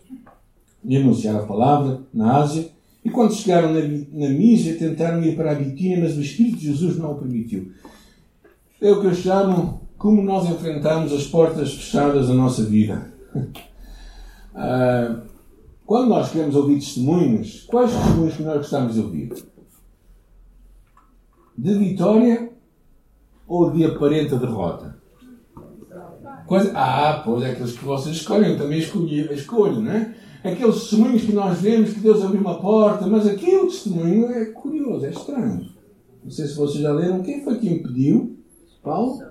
de 0.82 0.96
anunciar 0.96 1.36
a 1.36 1.46
palavra 1.46 2.00
na 2.12 2.38
Ásia. 2.38 2.70
E 3.04 3.10
quando 3.10 3.34
chegaram 3.34 3.72
na, 3.72 3.80
na 3.80 4.28
Mísia, 4.28 4.76
tentaram 4.76 5.22
ir 5.22 5.34
para 5.36 5.52
a 5.52 5.54
Bitínia, 5.54 6.00
mas 6.00 6.16
o 6.16 6.20
Espírito 6.20 6.58
de 6.58 6.66
Jesus 6.66 6.96
não 6.96 7.12
o 7.12 7.18
permitiu. 7.18 7.72
É 8.80 8.90
o 8.90 9.00
que 9.00 9.06
eu 9.06 9.14
chamo 9.14 9.82
como 9.98 10.22
nós 10.22 10.48
enfrentamos 10.48 11.12
as 11.12 11.26
portas 11.26 11.72
fechadas 11.74 12.28
da 12.28 12.34
nossa 12.34 12.64
vida. 12.64 13.12
Ah, 14.54 15.22
quando 15.86 16.10
nós 16.10 16.30
queremos 16.30 16.54
ouvir 16.54 16.74
testemunhos, 16.74 17.62
quais 17.62 17.90
testemunhos 17.90 18.36
que 18.36 18.42
nós 18.42 18.58
gostamos 18.58 18.92
de 18.92 19.00
ouvir? 19.00 19.32
De 21.56 21.74
vitória 21.78 22.52
ou 23.48 23.70
de 23.70 23.82
aparente 23.86 24.36
derrota? 24.36 24.98
Coisa... 26.46 26.70
Ah, 26.74 27.22
pois 27.24 27.42
é 27.44 27.52
aqueles 27.52 27.72
que 27.72 27.84
vocês 27.84 28.16
escolhem, 28.16 28.50
eu 28.50 28.58
também 28.58 28.78
escolhi, 28.78 29.20
escolho, 29.32 29.80
não 29.80 29.90
é? 29.90 30.14
Aqueles 30.44 30.80
testemunhos 30.80 31.22
que 31.22 31.32
nós 31.32 31.60
vemos 31.60 31.92
que 31.92 32.00
Deus 32.00 32.22
abriu 32.22 32.40
uma 32.40 32.58
porta, 32.58 33.06
mas 33.06 33.26
aquele 33.26 33.66
testemunho 33.66 34.26
é 34.30 34.46
curioso, 34.46 35.06
é 35.06 35.10
estranho. 35.10 35.68
Não 36.24 36.30
sei 36.30 36.46
se 36.46 36.56
vocês 36.56 36.82
já 36.82 36.92
leram. 36.92 37.22
Quem 37.22 37.42
foi 37.42 37.58
que 37.58 37.68
impediu 37.68 38.36
Paulo, 38.82 39.22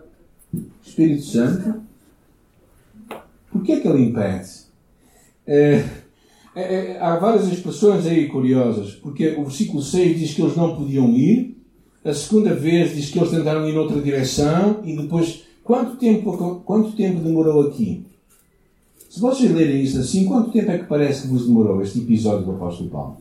Espírito 0.82 1.24
Santo. 1.24 1.82
Por 3.52 3.64
que 3.64 3.74
é 3.74 3.80
que 3.82 3.88
ele 3.88 4.04
impede? 4.04 4.50
É, 5.46 5.84
é, 6.56 6.62
é, 6.62 7.00
há 7.02 7.18
várias 7.18 7.52
expressões 7.52 8.06
aí 8.06 8.28
curiosas, 8.30 8.96
porque 8.96 9.36
o 9.36 9.44
versículo 9.44 9.82
6 9.82 10.20
diz 10.20 10.34
que 10.34 10.42
eles 10.42 10.56
não 10.56 10.76
podiam 10.76 11.10
ir, 11.10 11.58
a 12.04 12.14
segunda 12.14 12.54
vez 12.54 12.96
diz 12.96 13.10
que 13.10 13.20
eles 13.20 13.32
tentaram 13.32 13.68
ir 13.68 13.74
noutra 13.74 14.02
direção, 14.02 14.82
e 14.84 14.96
depois, 14.96 15.44
quanto 15.64 15.98
tempo, 15.98 16.62
quanto 16.66 16.94
tempo 16.94 17.20
demorou 17.20 17.68
aqui? 17.68 18.06
Se 19.12 19.20
vocês 19.20 19.52
lerem 19.52 19.84
isso 19.84 20.00
assim, 20.00 20.24
quanto 20.24 20.52
tempo 20.52 20.72
é 20.72 20.78
que 20.78 20.86
parece 20.86 21.24
que 21.24 21.28
vos 21.28 21.46
demorou 21.46 21.82
este 21.82 22.00
episódio 22.00 22.46
do 22.46 22.54
apóstolo 22.54 22.90
Paulo? 22.90 23.18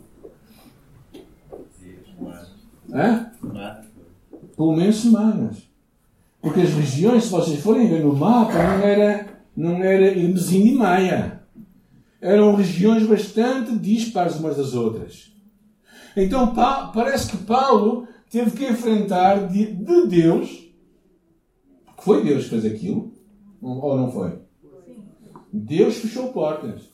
Hã? 2.93 3.33
Pelo 4.57 4.77
menos 4.77 5.01
semanas. 5.01 5.69
Porque 6.41 6.61
as 6.61 6.71
regiões, 6.71 7.25
se 7.25 7.31
vocês 7.31 7.59
forem 7.59 7.89
ver 7.89 8.05
no 8.05 8.15
mapa, 8.15 8.53
não 8.53 8.85
era, 8.85 9.43
não 9.57 9.83
era 9.83 10.17
Hermesim 10.17 10.65
e 10.65 10.75
Maia. 10.77 11.43
Eram 12.21 12.55
regiões 12.55 13.05
bastante 13.05 13.77
dispares 13.77 14.37
umas 14.37 14.59
das 14.59 14.75
outras. 14.75 15.33
Então 16.17 16.55
parece 16.95 17.33
que 17.33 17.39
Paulo 17.39 18.07
teve 18.31 18.53
que 18.53 18.65
enfrentar 18.65 19.49
de, 19.49 19.75
de 19.75 20.07
Deus, 20.07 20.51
que 21.97 22.05
foi 22.05 22.23
Deus 22.23 22.45
que 22.45 22.51
fez 22.51 22.65
aquilo, 22.65 23.13
ou 23.61 23.97
não 23.97 24.13
foi? 24.13 24.40
Deus 25.52 25.97
fechou 25.97 26.33
portas. 26.33 26.88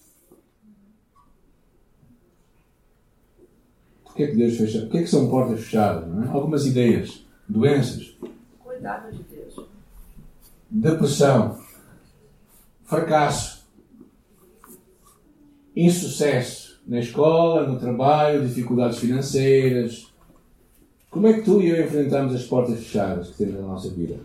Porquê 4.04 4.24
é 4.24 4.26
que 4.28 4.36
Deus 4.36 4.56
fecha? 4.56 4.80
Porquê 4.80 4.98
é 4.98 5.02
que 5.02 5.08
são 5.08 5.28
portas 5.28 5.60
fechadas? 5.60 6.04
É? 6.24 6.28
Algumas 6.28 6.64
ideias, 6.66 7.26
doenças. 7.46 8.16
Cuidado 8.64 9.12
de 9.12 9.22
Deus. 9.24 9.66
Depressão, 10.70 11.60
fracasso, 12.84 13.66
insucesso 15.76 16.80
na 16.86 17.00
escola, 17.00 17.66
no 17.66 17.78
trabalho, 17.78 18.46
dificuldades 18.46 18.98
financeiras. 18.98 20.10
Como 21.10 21.26
é 21.26 21.34
que 21.34 21.42
tu 21.42 21.60
e 21.60 21.68
eu 21.68 21.84
enfrentamos 21.84 22.34
as 22.34 22.44
portas 22.44 22.78
fechadas 22.78 23.30
que 23.30 23.38
temos 23.38 23.60
na 23.60 23.66
nossa 23.66 23.90
vida? 23.90 24.20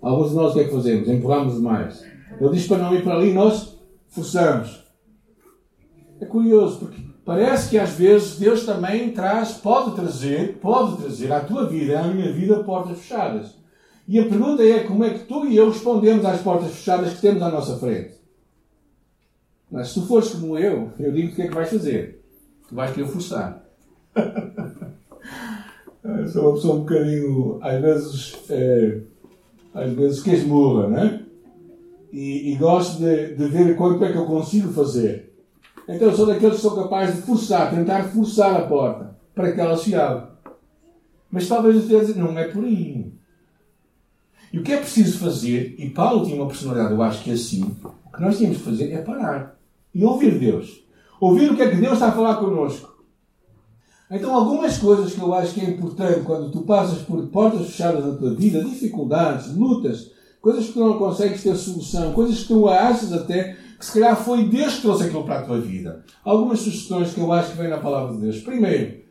Alguns 0.00 0.30
de 0.30 0.36
nós 0.36 0.50
o 0.50 0.54
que 0.54 0.60
é 0.60 0.64
que 0.64 0.72
fazemos? 0.72 1.08
Empurramos 1.08 1.54
demais. 1.54 2.11
Ele 2.40 2.50
diz 2.50 2.66
para 2.66 2.78
não 2.78 2.94
ir 2.94 3.02
para 3.02 3.14
ali, 3.14 3.32
nós 3.32 3.78
forçamos. 4.08 4.82
É 6.20 6.24
curioso, 6.24 6.78
porque 6.78 7.00
parece 7.24 7.70
que 7.70 7.78
às 7.78 7.90
vezes 7.90 8.38
Deus 8.38 8.64
também 8.64 9.10
traz, 9.10 9.52
pode 9.52 9.94
trazer, 9.96 10.58
pode 10.58 10.96
trazer 11.02 11.32
à 11.32 11.40
tua 11.40 11.66
vida, 11.66 12.00
à 12.00 12.04
minha 12.08 12.32
vida, 12.32 12.62
portas 12.62 12.98
fechadas. 12.98 13.54
E 14.06 14.18
a 14.18 14.28
pergunta 14.28 14.62
é 14.62 14.84
como 14.84 15.04
é 15.04 15.10
que 15.10 15.24
tu 15.24 15.46
e 15.46 15.56
eu 15.56 15.70
respondemos 15.70 16.24
às 16.24 16.40
portas 16.40 16.72
fechadas 16.72 17.14
que 17.14 17.20
temos 17.20 17.42
à 17.42 17.50
nossa 17.50 17.78
frente? 17.78 18.14
Mas 19.70 19.88
se 19.88 19.94
tu 19.94 20.06
fores 20.06 20.30
como 20.30 20.58
eu, 20.58 20.90
eu 20.98 21.12
digo 21.12 21.32
o 21.32 21.34
que 21.34 21.42
é 21.42 21.48
que 21.48 21.54
vais 21.54 21.70
fazer. 21.70 22.22
Tu 22.68 22.74
vais 22.74 22.92
querer 22.92 23.08
forçar. 23.08 23.64
sou 26.32 26.42
uma 26.42 26.54
pessoa 26.54 26.76
um 26.76 26.80
bocadinho, 26.80 27.58
às 27.62 27.80
vezes, 27.80 28.38
é, 28.50 29.00
às 29.72 29.92
vezes 29.92 30.22
que 30.22 30.30
esmurra, 30.30 30.88
né? 30.88 31.21
E, 32.12 32.52
e 32.52 32.56
gosto 32.56 32.98
de, 32.98 33.34
de 33.34 33.48
ver 33.48 33.74
quanto 33.74 34.04
é 34.04 34.12
que 34.12 34.18
eu 34.18 34.26
consigo 34.26 34.72
fazer. 34.72 35.32
Então 35.88 36.08
eu 36.08 36.16
sou 36.16 36.26
daqueles 36.26 36.56
que 36.56 36.60
sou 36.60 36.76
capaz 36.76 37.14
de 37.14 37.22
forçar, 37.22 37.70
tentar 37.70 38.04
forçar 38.04 38.54
a 38.54 38.66
porta 38.66 39.16
para 39.34 39.50
que 39.50 39.60
ela 39.60 39.76
se 39.76 39.94
abra. 39.94 40.32
Mas 41.30 41.48
talvez 41.48 41.76
você 41.76 42.00
dizer, 42.00 42.16
não 42.16 42.38
é 42.38 42.48
por 42.48 42.64
aí. 42.64 43.10
E 44.52 44.58
o 44.58 44.62
que 44.62 44.72
é 44.72 44.76
preciso 44.76 45.18
fazer, 45.18 45.74
e 45.78 45.88
Paulo 45.88 46.26
tinha 46.26 46.36
uma 46.36 46.46
personalidade, 46.46 46.92
eu 46.92 47.02
acho 47.02 47.24
que 47.24 47.30
é 47.30 47.34
assim, 47.34 47.62
o 47.62 48.12
que 48.12 48.20
nós 48.20 48.38
temos 48.38 48.58
que 48.58 48.64
fazer 48.64 48.92
é 48.92 48.98
parar 49.00 49.58
e 49.94 50.04
ouvir 50.04 50.38
Deus. 50.38 50.84
Ouvir 51.18 51.50
o 51.50 51.56
que 51.56 51.62
é 51.62 51.70
que 51.70 51.76
Deus 51.76 51.94
está 51.94 52.08
a 52.08 52.12
falar 52.12 52.36
connosco. 52.36 52.92
Então, 54.10 54.34
algumas 54.34 54.76
coisas 54.76 55.14
que 55.14 55.20
eu 55.20 55.32
acho 55.32 55.54
que 55.54 55.60
é 55.62 55.70
importante 55.70 56.20
quando 56.20 56.50
tu 56.50 56.62
passas 56.62 56.98
por 56.98 57.26
portas 57.28 57.68
fechadas 57.68 58.04
na 58.04 58.14
tua 58.14 58.34
vida, 58.34 58.62
dificuldades, 58.62 59.56
lutas, 59.56 60.10
coisas 60.42 60.66
que 60.66 60.72
tu 60.72 60.80
não 60.80 60.98
consegues 60.98 61.42
ter 61.42 61.54
solução, 61.54 62.12
coisas 62.12 62.40
que 62.40 62.48
tu 62.48 62.68
achas 62.68 63.12
até 63.12 63.56
que 63.78 63.86
se 63.86 63.92
calhar 63.92 64.16
foi 64.16 64.48
Deus 64.48 64.74
que 64.74 64.82
trouxe 64.82 65.04
aquilo 65.04 65.24
para 65.24 65.38
a 65.38 65.42
tua 65.42 65.60
vida. 65.60 66.04
Algumas 66.24 66.60
sugestões 66.60 67.14
que 67.14 67.20
eu 67.20 67.32
acho 67.32 67.52
que 67.52 67.58
vêm 67.58 67.70
na 67.70 67.78
palavra 67.78 68.14
de 68.14 68.22
Deus. 68.22 68.40
Primeiro, 68.40 69.02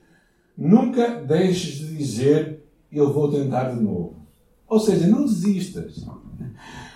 nunca 0.58 1.08
deixes 1.22 1.80
de 1.80 1.96
dizer 1.96 2.64
eu 2.92 3.14
vou 3.14 3.32
tentar 3.32 3.72
de 3.72 3.82
novo. 3.82 4.28
Ou 4.68 4.80
seja, 4.80 5.08
não 5.08 5.26
desistas. 5.26 6.06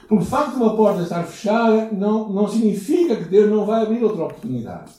Por 0.08 0.22
facto 0.22 0.56
de 0.56 0.58
uma 0.58 0.76
porta 0.76 1.02
estar 1.02 1.24
fechada, 1.24 1.90
não, 1.92 2.32
não 2.32 2.48
significa 2.48 3.16
que 3.16 3.30
Deus 3.30 3.50
não 3.50 3.66
vai 3.66 3.84
abrir 3.84 4.04
outra 4.04 4.26
oportunidade. 4.26 4.92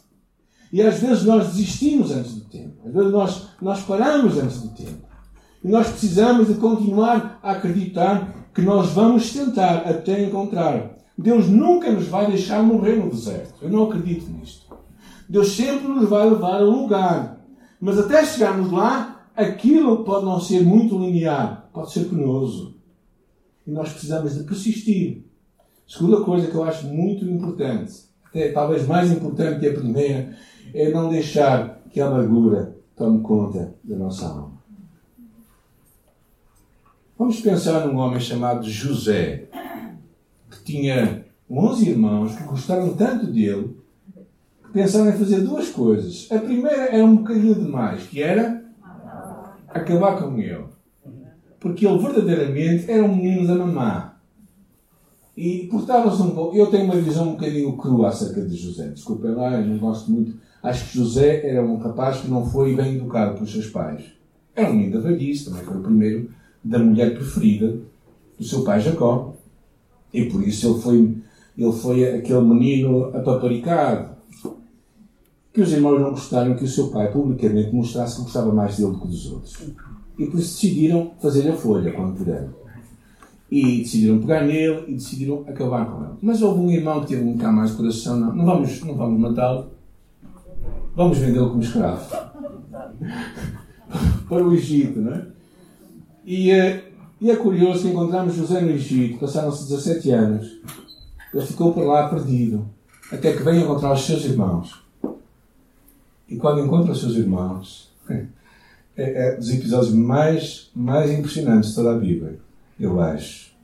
E 0.73 0.83
às 0.83 0.99
vezes 0.99 1.25
nós 1.25 1.49
desistimos 1.49 2.11
antes 2.11 2.35
do 2.35 2.45
tempo. 2.47 2.87
Às 2.87 2.93
vezes 2.93 3.13
nós, 3.13 3.49
nós 3.61 3.83
paramos 3.83 4.37
antes 4.39 4.63
do 4.63 4.69
tempo. 4.71 5.07
E 5.63 5.69
nós 5.69 5.89
precisamos 5.89 6.49
de 6.49 6.55
continuar 6.55 7.39
a 7.43 7.53
acreditar 7.53 8.36
que 8.57 8.63
nós 8.63 8.93
vamos 8.93 9.35
tentar 9.35 9.81
até 9.81 10.25
encontrar. 10.25 10.97
Deus 11.17 11.47
nunca 11.47 11.93
nos 11.93 12.09
vai 12.09 12.27
deixar 12.27 12.63
morrer 12.63 12.97
no 12.97 13.11
deserto. 13.11 13.55
Eu 13.61 13.69
não 13.69 13.85
acredito 13.85 14.31
nisto. 14.31 14.75
Deus 15.29 15.53
sempre 15.53 15.87
nos 15.89 16.09
vai 16.09 16.29
levar 16.29 16.63
a 16.63 16.65
um 16.65 16.85
lugar. 16.85 17.39
Mas 17.79 17.99
até 17.99 18.25
chegarmos 18.25 18.73
lá, 18.73 19.29
aquilo 19.37 20.05
pode 20.05 20.25
não 20.25 20.41
ser 20.41 20.65
muito 20.65 20.99
linear, 20.99 21.69
pode 21.71 21.93
ser 21.93 22.05
penoso. 22.05 22.75
E 23.67 23.71
nós 23.71 23.91
precisamos 23.91 24.35
de 24.35 24.45
persistir. 24.45 25.27
Segunda 25.87 26.23
coisa 26.23 26.47
que 26.47 26.55
eu 26.55 26.65
acho 26.65 26.87
muito 26.87 27.27
importante, 27.27 27.93
até 28.25 28.53
talvez 28.53 28.87
mais 28.87 29.13
importante 29.13 29.61
que 29.61 29.69
a 29.69 29.75
primeira, 29.75 30.35
é 30.73 30.91
não 30.91 31.11
deixar 31.11 31.83
que 31.91 32.01
a 32.01 32.07
amargura 32.07 32.75
tome 32.97 33.21
conta 33.21 33.75
da 33.85 33.97
nossa 33.97 34.27
alma. 34.27 34.56
Vamos 37.19 37.41
pensar 37.41 37.87
num 37.87 37.97
homem 37.97 38.21
chamado 38.21 38.69
José, 38.69 39.49
que 40.51 40.63
tinha 40.63 41.25
11 41.51 41.89
irmãos 41.89 42.37
que 42.37 42.43
gostaram 42.43 42.95
tanto 42.95 43.29
dele 43.29 43.75
que 44.63 44.71
pensaram 44.71 45.09
em 45.09 45.17
fazer 45.17 45.41
duas 45.41 45.71
coisas. 45.71 46.29
A 46.31 46.39
primeira 46.39 46.95
era 46.95 47.03
um 47.03 47.17
bocadinho 47.17 47.55
demais, 47.55 48.03
que 48.03 48.23
era 48.23 48.63
acabar 49.67 50.19
com 50.19 50.39
ele. 50.39 50.67
Porque 51.59 51.87
ele 51.87 51.99
verdadeiramente 51.99 52.91
era 52.91 53.03
um 53.03 53.17
menino 53.17 53.47
da 53.47 53.55
mamá. 53.55 54.21
E 55.35 55.69
portava-se 55.71 56.21
um 56.21 56.33
pouco. 56.33 56.55
Eu 56.55 56.67
tenho 56.67 56.85
uma 56.85 56.97
visão 56.97 57.31
um 57.31 57.33
bocadinho 57.33 57.79
crua 57.79 58.09
acerca 58.09 58.43
de 58.43 58.55
José. 58.55 58.89
Desculpem 58.89 59.31
lá, 59.31 59.59
eu 59.59 59.67
não 59.67 59.79
gosto 59.79 60.11
muito. 60.11 60.37
Acho 60.63 60.91
que 60.91 60.99
José 60.99 61.49
era 61.49 61.65
um 61.65 61.79
rapaz 61.79 62.19
que 62.21 62.29
não 62.29 62.45
foi 62.45 62.77
bem 62.77 62.97
educado 62.97 63.37
pelos 63.37 63.53
seus 63.53 63.69
pais. 63.69 64.05
Era 64.55 64.69
um 64.69 64.75
menino 64.75 65.01
da 65.01 65.09
velhice, 65.09 65.47
também 65.47 65.65
foi 65.65 65.79
o 65.79 65.83
primeiro 65.83 66.31
da 66.67 66.79
mulher 66.79 67.15
preferida 67.15 67.79
do 68.39 68.45
seu 68.45 68.65
pai 68.65 68.81
Jacó. 68.81 69.35
E 70.13 70.27
por 70.27 70.47
isso 70.47 70.69
ele 70.69 70.81
foi, 70.81 71.17
ele 71.57 71.73
foi 71.73 72.17
aquele 72.17 72.41
menino 72.41 73.07
apaparicado. 73.17 74.17
Que 75.53 75.63
os 75.63 75.73
irmãos 75.73 76.01
não 76.01 76.11
gostaram 76.11 76.55
que 76.55 76.65
o 76.65 76.69
seu 76.69 76.89
pai 76.89 77.11
publicamente 77.11 77.75
mostrasse 77.75 78.17
que 78.17 78.23
gostava 78.23 78.53
mais 78.53 78.77
dele 78.77 78.93
do 78.93 79.01
que 79.01 79.09
dos 79.09 79.33
outros. 79.33 79.57
E 80.19 80.27
por 80.27 80.41
isso 80.41 80.55
decidiram 80.55 81.13
fazer 81.21 81.49
a 81.49 81.55
folha 81.55 81.93
quando 81.93 82.17
puderam. 82.17 82.51
E 83.51 83.79
decidiram 83.79 84.19
pegar 84.19 84.45
nele 84.45 84.85
e 84.89 84.95
decidiram 84.95 85.45
acabar 85.47 85.87
com 85.87 86.03
ele. 86.03 86.15
Mas 86.21 86.43
houve 86.43 86.61
um 86.61 86.71
irmão 86.71 87.01
que 87.01 87.09
teve 87.09 87.23
um 87.23 87.35
bocado 87.35 87.57
mais 87.57 87.71
de 87.71 87.77
coração. 87.77 88.19
Não, 88.19 88.35
não 88.35 88.45
vamos, 88.45 88.83
não 88.83 88.95
vamos 88.95 89.21
matá-lo. 89.21 89.71
Vamos 90.95 91.19
vendê-lo 91.19 91.51
como 91.51 91.63
escravo. 91.63 92.05
Para 94.29 94.45
o 94.45 94.53
Egito, 94.53 95.01
não 95.01 95.13
é? 95.13 95.36
E, 96.27 96.51
eh, 96.51 96.83
e 97.21 97.31
é 97.31 97.37
curioso 97.37 97.87
encontramos 97.87 98.35
José 98.35 98.61
no 98.61 98.71
Egito, 98.71 99.21
passaram-se 99.21 99.69
17 99.69 100.11
anos. 100.11 100.61
Ele 101.33 101.47
ficou 101.47 101.73
por 101.73 101.87
lá 101.87 102.09
perdido, 102.09 102.67
até 103.13 103.33
que 103.33 103.45
veio 103.45 103.63
encontrar 103.63 103.93
os 103.93 104.05
seus 104.05 104.25
irmãos. 104.25 104.83
E 106.29 106.37
quando 106.37 106.65
encontra 106.65 106.91
os 106.91 106.99
seus 106.99 107.15
irmãos, 107.15 107.93
é, 108.09 108.27
é 108.97 109.37
dos 109.37 109.51
episódios 109.51 109.95
mais, 109.95 110.69
mais 110.75 111.13
impressionantes 111.17 111.71
de 111.71 111.77
toda 111.77 111.95
a 111.95 111.99
Bíblia, 111.99 112.41
eu 112.79 113.01
acho. 113.01 113.55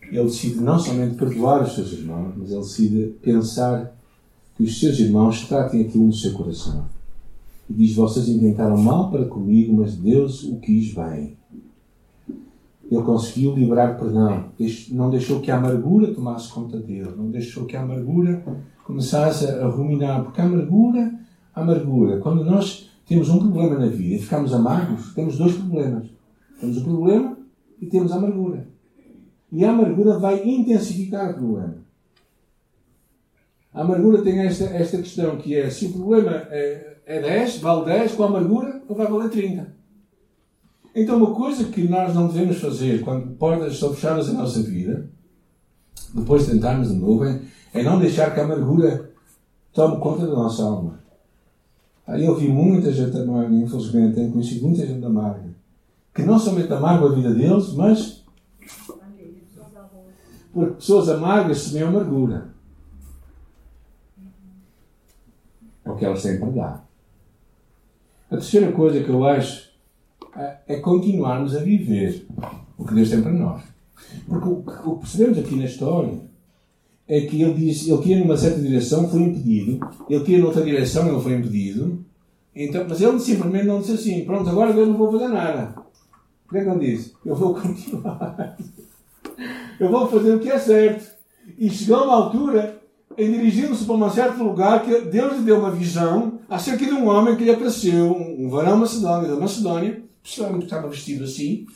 Ele 0.00 0.24
decide 0.24 0.60
não 0.62 0.78
somente 0.78 1.16
perdoar 1.16 1.64
os 1.64 1.74
seus 1.74 1.92
irmãos, 1.92 2.32
mas 2.34 2.50
ele 2.50 2.60
decide 2.60 3.14
pensar 3.20 3.94
que 4.56 4.64
os 4.64 4.80
seus 4.80 4.98
irmãos 4.98 5.46
tratem 5.46 5.82
aquilo 5.82 6.06
no 6.06 6.12
seu 6.14 6.32
coração. 6.32 6.88
E 7.68 7.74
diz: 7.74 7.94
Vocês 7.94 8.26
inventaram 8.28 8.78
mal 8.78 9.10
para 9.10 9.26
comigo, 9.26 9.76
mas 9.76 9.94
Deus 9.94 10.42
o 10.44 10.56
quis 10.56 10.94
bem. 10.94 11.37
Ele 12.90 13.02
conseguiu 13.02 13.54
liberar 13.54 13.98
perdão. 13.98 14.50
Não 14.90 15.10
deixou 15.10 15.40
que 15.40 15.50
a 15.50 15.56
amargura 15.58 16.14
tomasse 16.14 16.50
conta 16.50 16.78
dele. 16.78 17.12
Não 17.16 17.30
deixou 17.30 17.66
que 17.66 17.76
a 17.76 17.82
amargura 17.82 18.42
começasse 18.84 19.46
a 19.46 19.66
ruminar. 19.66 20.24
Porque 20.24 20.40
a 20.40 20.44
amargura, 20.44 21.12
a 21.54 21.60
amargura, 21.60 22.18
quando 22.18 22.44
nós 22.44 22.90
temos 23.06 23.28
um 23.28 23.38
problema 23.38 23.78
na 23.78 23.86
vida 23.86 24.14
e 24.14 24.18
ficamos 24.18 24.54
amargos, 24.54 25.12
temos 25.14 25.36
dois 25.36 25.54
problemas. 25.54 26.08
Temos 26.60 26.78
o 26.78 26.84
problema 26.84 27.36
e 27.80 27.86
temos 27.86 28.10
a 28.10 28.16
amargura. 28.16 28.66
E 29.52 29.64
a 29.64 29.70
amargura 29.70 30.18
vai 30.18 30.46
intensificar 30.46 31.30
o 31.30 31.34
problema. 31.34 31.76
A 33.72 33.82
amargura 33.82 34.22
tem 34.22 34.40
esta, 34.40 34.64
esta 34.64 34.98
questão 34.98 35.36
que 35.36 35.54
é 35.54 35.68
se 35.70 35.86
o 35.86 35.92
problema 35.92 36.32
é, 36.50 36.96
é 37.06 37.20
10, 37.20 37.58
vale 37.58 37.84
10, 37.84 38.12
com 38.12 38.24
a 38.24 38.26
amargura, 38.26 38.82
ou 38.88 38.96
vai 38.96 39.06
valer 39.06 39.30
30. 39.30 39.77
Então, 41.00 41.16
uma 41.16 41.32
coisa 41.32 41.64
que 41.64 41.86
nós 41.86 42.12
não 42.12 42.26
devemos 42.26 42.60
fazer 42.60 43.04
quando 43.04 43.36
portas 43.36 43.74
estão 43.74 43.94
fechadas 43.94 44.32
na 44.32 44.40
nossa 44.40 44.60
vida, 44.62 45.08
depois 46.12 46.44
de 46.44 46.52
tentarmos 46.52 46.88
de 46.88 46.96
novo, 46.96 47.24
é 47.24 47.82
não 47.84 48.00
deixar 48.00 48.34
que 48.34 48.40
a 48.40 48.44
amargura 48.44 49.12
tome 49.72 50.00
conta 50.00 50.26
da 50.26 50.34
nossa 50.34 50.64
alma. 50.64 50.98
Aí 52.04 52.24
eu 52.24 52.34
vi 52.34 52.48
muita 52.48 52.92
gente 52.92 53.16
amarga, 53.16 53.54
infelizmente, 53.54 54.16
tenho 54.16 54.32
conhecido 54.32 54.66
muita 54.66 54.84
gente 54.84 55.04
amarga, 55.04 55.54
que 56.12 56.22
não 56.22 56.36
somente 56.36 56.72
amarga 56.72 57.06
a 57.06 57.14
vida 57.14 57.32
deles, 57.32 57.72
mas 57.74 58.24
porque 60.52 60.74
pessoas 60.74 61.08
amargas 61.10 61.58
semeiam 61.58 61.90
amargura. 61.90 62.48
É 65.84 65.90
o 65.90 65.94
que 65.94 66.04
elas 66.04 66.22
têm 66.24 66.40
para 66.40 66.50
dar. 66.50 66.88
A 68.28 68.36
terceira 68.36 68.72
coisa 68.72 69.04
que 69.04 69.08
eu 69.08 69.24
acho 69.24 69.67
é 70.66 70.76
continuarmos 70.76 71.56
a 71.56 71.60
viver 71.60 72.26
o 72.76 72.84
que 72.84 72.94
Deus 72.94 73.10
tem 73.10 73.22
para 73.22 73.32
nós. 73.32 73.62
Porque 74.26 74.48
o 74.48 74.62
que 74.62 75.00
percebemos 75.00 75.38
aqui 75.38 75.56
na 75.56 75.64
história 75.64 76.20
é 77.06 77.22
que 77.22 77.42
ele 77.42 77.54
diz, 77.54 77.88
ele 77.88 77.98
queria 77.98 78.18
numa 78.18 78.36
certa 78.36 78.60
direção, 78.60 79.08
foi 79.08 79.20
impedido. 79.20 79.80
Ele 80.08 80.24
queria 80.24 80.40
noutra 80.40 80.62
direção, 80.62 81.08
ele 81.08 81.20
foi 81.20 81.34
impedido. 81.34 82.04
Então, 82.54 82.84
mas 82.88 83.00
ele 83.00 83.18
simplesmente 83.18 83.66
não 83.66 83.80
disse 83.80 83.92
assim, 83.92 84.24
pronto, 84.24 84.48
agora 84.48 84.70
eu 84.72 84.86
não 84.86 84.96
vou 84.96 85.10
fazer 85.12 85.28
nada. 85.28 85.74
O 86.46 86.50
que 86.50 86.58
é 86.58 86.64
que 86.64 86.70
ele 86.70 86.96
disse? 86.96 87.14
Eu 87.24 87.34
vou 87.34 87.54
continuar. 87.60 88.56
Eu 89.80 89.90
vou 89.90 90.08
fazer 90.08 90.34
o 90.34 90.38
que 90.38 90.50
é 90.50 90.58
certo. 90.58 91.16
E 91.58 91.70
chegou 91.70 92.04
uma 92.04 92.14
altura 92.14 92.78
em 93.16 93.32
dirigindo-se 93.32 93.84
para 93.84 93.94
um 93.94 94.10
certo 94.10 94.42
lugar 94.42 94.82
que 94.84 95.00
Deus 95.02 95.38
lhe 95.38 95.44
deu 95.44 95.58
uma 95.58 95.70
visão 95.70 96.38
acerca 96.48 96.84
de 96.84 96.92
um 96.92 97.08
homem 97.08 97.36
que 97.36 97.44
lhe 97.44 97.50
apareceu, 97.50 98.12
um 98.12 98.48
varão 98.48 98.76
macedónio, 98.76 99.28
da 99.28 99.40
Macedónia, 99.40 100.02
que 100.58 100.64
estava 100.64 100.88
vestido 100.88 101.24
assim, 101.24 101.66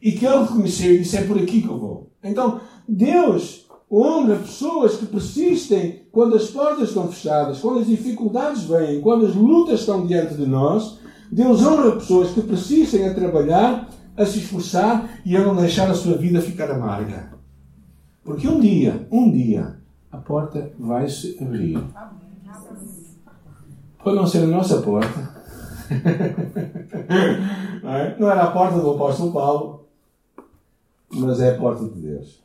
e 0.00 0.12
que 0.12 0.24
ele 0.24 0.42
reconheceu 0.42 0.94
e 0.94 0.98
disse: 0.98 1.16
É 1.16 1.24
por 1.24 1.38
aqui 1.38 1.62
que 1.62 1.68
eu 1.68 1.78
vou. 1.78 2.10
Então, 2.22 2.60
Deus 2.88 3.66
honra 3.90 4.36
pessoas 4.36 4.96
que 4.96 5.06
persistem 5.06 6.02
quando 6.10 6.36
as 6.36 6.50
portas 6.50 6.88
estão 6.88 7.08
fechadas, 7.08 7.60
quando 7.60 7.80
as 7.80 7.86
dificuldades 7.86 8.64
vêm, 8.64 9.00
quando 9.00 9.26
as 9.26 9.34
lutas 9.34 9.80
estão 9.80 10.06
diante 10.06 10.34
de 10.34 10.46
nós. 10.46 10.98
Deus 11.30 11.64
honra 11.64 11.92
pessoas 11.92 12.30
que 12.30 12.40
persistem 12.42 13.08
a 13.08 13.14
trabalhar, 13.14 13.88
a 14.16 14.24
se 14.24 14.38
esforçar 14.38 15.20
e 15.24 15.36
a 15.36 15.44
não 15.44 15.56
deixar 15.56 15.90
a 15.90 15.94
sua 15.94 16.16
vida 16.16 16.40
ficar 16.40 16.70
amarga. 16.70 17.32
Porque 18.24 18.46
um 18.48 18.60
dia, 18.60 19.06
um 19.10 19.30
dia, 19.30 19.76
a 20.10 20.16
porta 20.18 20.72
vai 20.78 21.08
se 21.08 21.36
abrir. 21.40 21.78
Pode 24.02 24.16
não 24.16 24.26
ser 24.26 24.44
a 24.44 24.46
nossa 24.46 24.80
porta, 24.82 25.35
não, 27.82 27.94
é? 27.94 28.16
não 28.18 28.30
era 28.30 28.42
a 28.44 28.50
porta 28.50 28.78
do 28.78 28.90
apóstolo 28.90 29.32
Paulo, 29.32 29.86
mas 31.10 31.40
é 31.40 31.50
a 31.50 31.58
porta 31.58 31.84
de 31.84 32.00
Deus. 32.00 32.40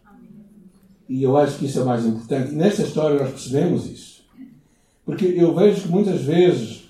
E 1.10 1.24
eu 1.24 1.36
acho 1.38 1.58
que 1.58 1.66
isso 1.66 1.80
é 1.80 1.84
mais 1.84 2.06
importante. 2.06 2.54
Nesta 2.54 2.84
história 2.84 3.20
nós 3.20 3.32
percebemos 3.32 3.86
isso. 3.86 4.24
Porque 5.06 5.26
eu 5.26 5.54
vejo 5.54 5.82
que 5.82 5.90
muitas 5.90 6.22
vezes 6.22 6.90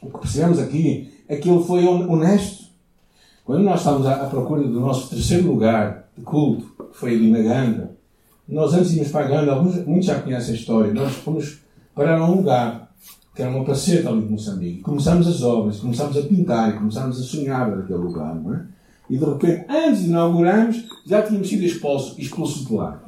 o 0.00 0.10
que 0.10 0.20
percebemos 0.20 0.58
aqui 0.58 1.12
é 1.28 1.36
que 1.36 1.48
ele 1.48 1.62
foi 1.64 1.84
honesto. 1.84 2.66
Quando 3.44 3.62
nós 3.62 3.80
estávamos 3.80 4.06
à 4.06 4.26
procura 4.26 4.62
do 4.62 4.80
nosso 4.80 5.10
terceiro 5.10 5.48
lugar 5.48 6.08
de 6.16 6.24
culto, 6.24 6.66
que 6.92 6.98
foi 6.98 7.14
ali 7.14 7.30
na 7.30 7.40
Ganda, 7.40 7.96
nós 8.48 8.72
antes 8.74 8.92
íamos 8.94 9.10
para 9.10 9.26
a 9.26 9.28
Ganda, 9.28 9.52
alguns, 9.52 9.84
muitos 9.86 10.06
já 10.06 10.20
conhecem 10.20 10.54
a 10.54 10.56
história, 10.56 10.94
nós 10.94 11.12
fomos 11.16 11.58
parar 11.94 12.22
um 12.22 12.36
lugar 12.36 12.85
que 13.36 13.42
era 13.42 13.50
uma 13.50 13.64
placeta 13.64 14.08
ali 14.08 14.22
de 14.22 14.32
Moçambique. 14.32 14.80
Começámos 14.80 15.28
as 15.28 15.42
obras, 15.42 15.78
começámos 15.78 16.16
a 16.16 16.22
pintar 16.22 16.78
começámos 16.78 17.20
a 17.20 17.22
sonhar 17.22 17.70
naquele 17.70 17.98
lugar, 17.98 18.34
não 18.34 18.54
é? 18.54 18.62
E 19.10 19.18
de 19.18 19.24
repente, 19.24 19.66
antes 19.68 20.02
de 20.04 20.08
inaugurarmos, 20.08 20.88
já 21.06 21.22
tínhamos 21.22 21.46
sido 21.46 21.62
expulsos, 21.62 22.18
expulsos 22.18 22.66
de 22.66 22.72
lá. 22.72 23.00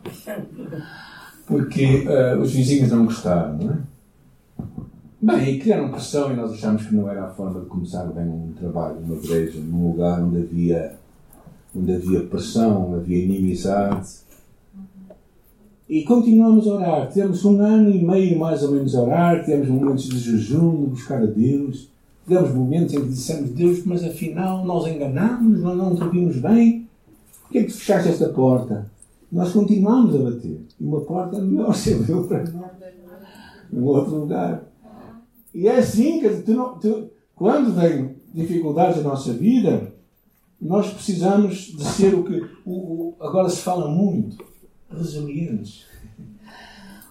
Porque 1.47 2.07
uh, 2.07 2.41
os 2.41 2.53
vizinhos 2.53 2.91
não 2.91 3.07
gostaram, 3.07 3.57
não 3.57 3.71
é? 3.71 3.79
Bem, 5.21 5.55
e 5.55 5.59
criaram 5.59 5.91
pressão 5.91 6.31
e 6.31 6.37
nós 6.37 6.53
achámos 6.53 6.85
que 6.87 6.95
não 6.95 7.11
era 7.11 7.25
a 7.25 7.31
forma 7.31 7.61
de 7.61 7.67
começar 7.67 8.05
bem 8.05 8.29
um 8.29 8.53
trabalho 8.53 9.01
numa 9.01 9.17
igreja, 9.17 9.59
num 9.59 9.89
lugar 9.89 10.21
onde 10.23 10.43
havia, 10.43 10.95
onde 11.75 11.93
havia 11.93 12.21
pressão, 12.21 12.87
onde 12.87 13.01
havia 13.01 13.25
inimizade 13.25 14.28
e 15.89 16.03
continuamos 16.03 16.69
a 16.69 16.75
orar. 16.75 17.09
Tivemos 17.09 17.45
um 17.45 17.61
ano 17.63 17.91
e 17.91 18.05
meio 18.05 18.39
mais 18.39 18.63
ou 18.63 18.73
menos 18.73 18.95
a 18.95 19.03
orar, 19.03 19.43
tivemos 19.43 19.69
momentos 19.69 20.05
de 20.05 20.19
jejum, 20.19 20.85
de 20.85 20.91
buscar 20.91 21.23
a 21.23 21.27
Deus. 21.27 21.89
Tivemos 22.27 22.53
momentos 22.53 22.93
em 22.93 23.01
que 23.01 23.09
dissemos, 23.09 23.51
Deus, 23.51 23.85
mas 23.87 24.05
afinal 24.05 24.65
nós 24.67 24.87
enganamos, 24.87 25.61
nós 25.61 25.77
não 25.79 25.91
ouvimos 25.93 26.37
bem. 26.37 26.87
Por 27.43 27.53
que 27.53 27.59
é 27.59 27.65
que 27.65 27.73
fechaste 27.73 28.11
esta 28.11 28.29
porta? 28.29 28.91
Nós 29.33 29.53
continuamos 29.53 30.15
a 30.15 30.19
bater. 30.31 30.61
E 30.79 30.85
uma 30.85 31.01
porta 31.01 31.41
melhor 31.41 31.73
se 31.75 31.95
abriu 31.95 32.25
para 32.25 32.45
nós. 32.45 32.71
Num 33.73 33.85
outro 33.85 34.17
lugar. 34.17 34.65
E 35.55 35.67
é 35.67 35.79
assim 35.79 36.21
que 36.21 36.29
tu 36.43 36.53
não, 36.53 36.79
tu, 36.79 37.09
quando 37.35 37.75
vem 37.75 38.15
dificuldades 38.35 38.99
na 38.99 39.11
nossa 39.11 39.33
vida, 39.33 39.95
nós 40.61 40.93
precisamos 40.93 41.75
de 41.77 41.85
ser 41.85 42.15
o 42.15 42.25
que 42.25 42.45
o, 42.67 42.73
o, 42.73 43.15
agora 43.21 43.49
se 43.49 43.63
fala 43.63 43.89
muito 43.89 44.37
resilientes. 44.91 45.87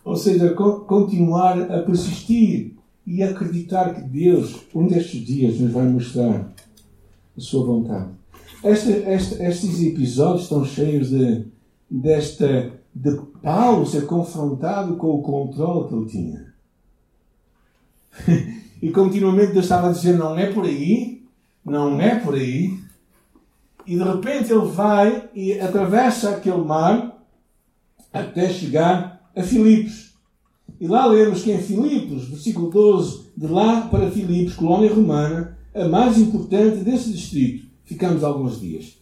Ou 0.03 0.15
seja, 0.15 0.53
continuar 0.53 1.59
a 1.71 1.81
persistir 1.83 2.75
e 3.05 3.23
acreditar 3.23 3.93
que 3.93 4.01
Deus, 4.01 4.55
um 4.73 4.87
destes 4.87 5.25
dias, 5.25 5.59
nos 5.59 5.71
vai 5.71 5.85
mostrar 5.85 6.53
a 7.37 7.41
sua 7.41 7.65
vontade. 7.65 8.09
Este, 8.63 8.89
este, 8.89 9.41
estes 9.43 9.81
episódios 9.81 10.43
estão 10.43 10.65
cheios 10.65 11.09
de, 11.09 11.45
desta, 11.89 12.71
de 12.93 13.17
Paulo 13.41 13.85
ser 13.85 14.05
confrontado 14.05 14.95
com 14.95 15.07
o 15.07 15.21
controle 15.21 15.87
que 15.87 15.93
ele 15.93 16.05
tinha. 16.05 16.53
e 18.81 18.89
continuamente 18.91 19.53
Deus 19.53 19.65
estava 19.65 19.89
a 19.89 19.91
dizer: 19.91 20.17
não 20.17 20.37
é 20.37 20.51
por 20.51 20.65
aí, 20.65 21.23
não 21.63 22.01
é 22.01 22.15
por 22.15 22.33
aí. 22.33 22.77
E 23.85 23.95
de 23.95 24.03
repente 24.03 24.51
ele 24.51 24.67
vai 24.67 25.29
e 25.33 25.59
atravessa 25.59 26.31
aquele 26.31 26.63
mar 26.63 27.16
até 28.11 28.49
chegar 28.49 29.31
a 29.35 29.43
Filipos. 29.43 30.13
E 30.79 30.87
lá 30.87 31.05
lemos 31.05 31.43
que 31.43 31.51
em 31.51 31.61
Filipos, 31.61 32.27
versículo 32.27 32.69
12, 32.69 33.31
de 33.35 33.47
lá 33.47 33.81
para 33.81 34.11
Filipos, 34.11 34.55
colónia 34.55 34.93
romana, 34.93 35.57
a 35.73 35.87
mais 35.87 36.17
importante 36.17 36.83
desse 36.83 37.11
distrito, 37.11 37.67
ficamos 37.83 38.23
alguns 38.23 38.59
dias. 38.59 38.97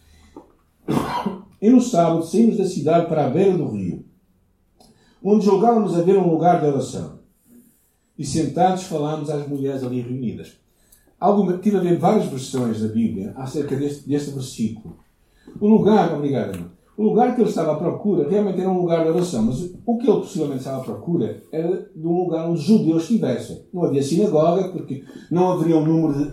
E 1.60 1.70
no 1.70 1.80
sábado 1.80 2.24
saímos 2.24 2.58
da 2.58 2.66
cidade 2.66 3.06
para 3.06 3.26
a 3.26 3.30
beira 3.30 3.56
do 3.56 3.68
rio, 3.68 4.04
onde 5.22 5.44
julgávamos 5.44 5.96
haver 5.96 6.16
um 6.16 6.30
lugar 6.30 6.60
de 6.60 6.66
oração. 6.66 7.18
E 8.18 8.24
sentados 8.24 8.84
falámos 8.84 9.28
às 9.28 9.46
mulheres 9.46 9.82
ali 9.82 10.00
reunidas. 10.00 10.52
Alguma, 11.18 11.58
tive 11.58 11.76
a 11.76 11.80
ver 11.80 11.98
várias 11.98 12.26
versões 12.26 12.80
da 12.80 12.88
Bíblia 12.88 13.32
acerca 13.36 13.74
deste, 13.74 14.08
deste 14.08 14.30
versículo. 14.30 14.98
O 15.58 15.66
lugar, 15.66 16.14
obrigado, 16.14 16.70
o 16.96 17.02
lugar 17.02 17.34
que 17.34 17.42
ele 17.42 17.48
estava 17.48 17.72
à 17.72 17.76
procura 17.76 18.28
realmente 18.28 18.60
era 18.60 18.70
um 18.70 18.80
lugar 18.80 19.02
de 19.02 19.10
oração, 19.10 19.42
mas 19.42 19.70
o 19.84 19.98
que 19.98 20.08
ele 20.08 20.20
possivelmente 20.20 20.60
estava 20.60 20.78
à 20.78 20.84
procura 20.84 21.42
era 21.52 21.90
de 21.94 22.06
um 22.06 22.22
lugar 22.22 22.48
onde 22.48 22.62
judeus 22.62 23.02
estivessem. 23.02 23.66
Não 23.72 23.84
havia 23.84 24.02
sinagoga, 24.02 24.68
porque 24.68 25.04
não 25.30 25.52
haveria 25.52 25.76
um 25.76 25.84
número 25.84 26.14
de, 26.14 26.32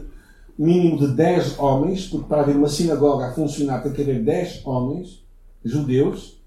mínimo 0.57 0.97
de 0.97 1.07
10 1.07 1.59
homens, 1.59 2.07
porque 2.07 2.27
para 2.27 2.41
haver 2.41 2.55
uma 2.55 2.69
sinagoga 2.69 3.27
a 3.27 3.33
funcionar 3.33 3.83
tem 3.83 3.91
que 3.91 4.01
haver 4.01 4.23
10 4.23 4.65
homens, 4.65 5.25
judeus, 5.65 6.41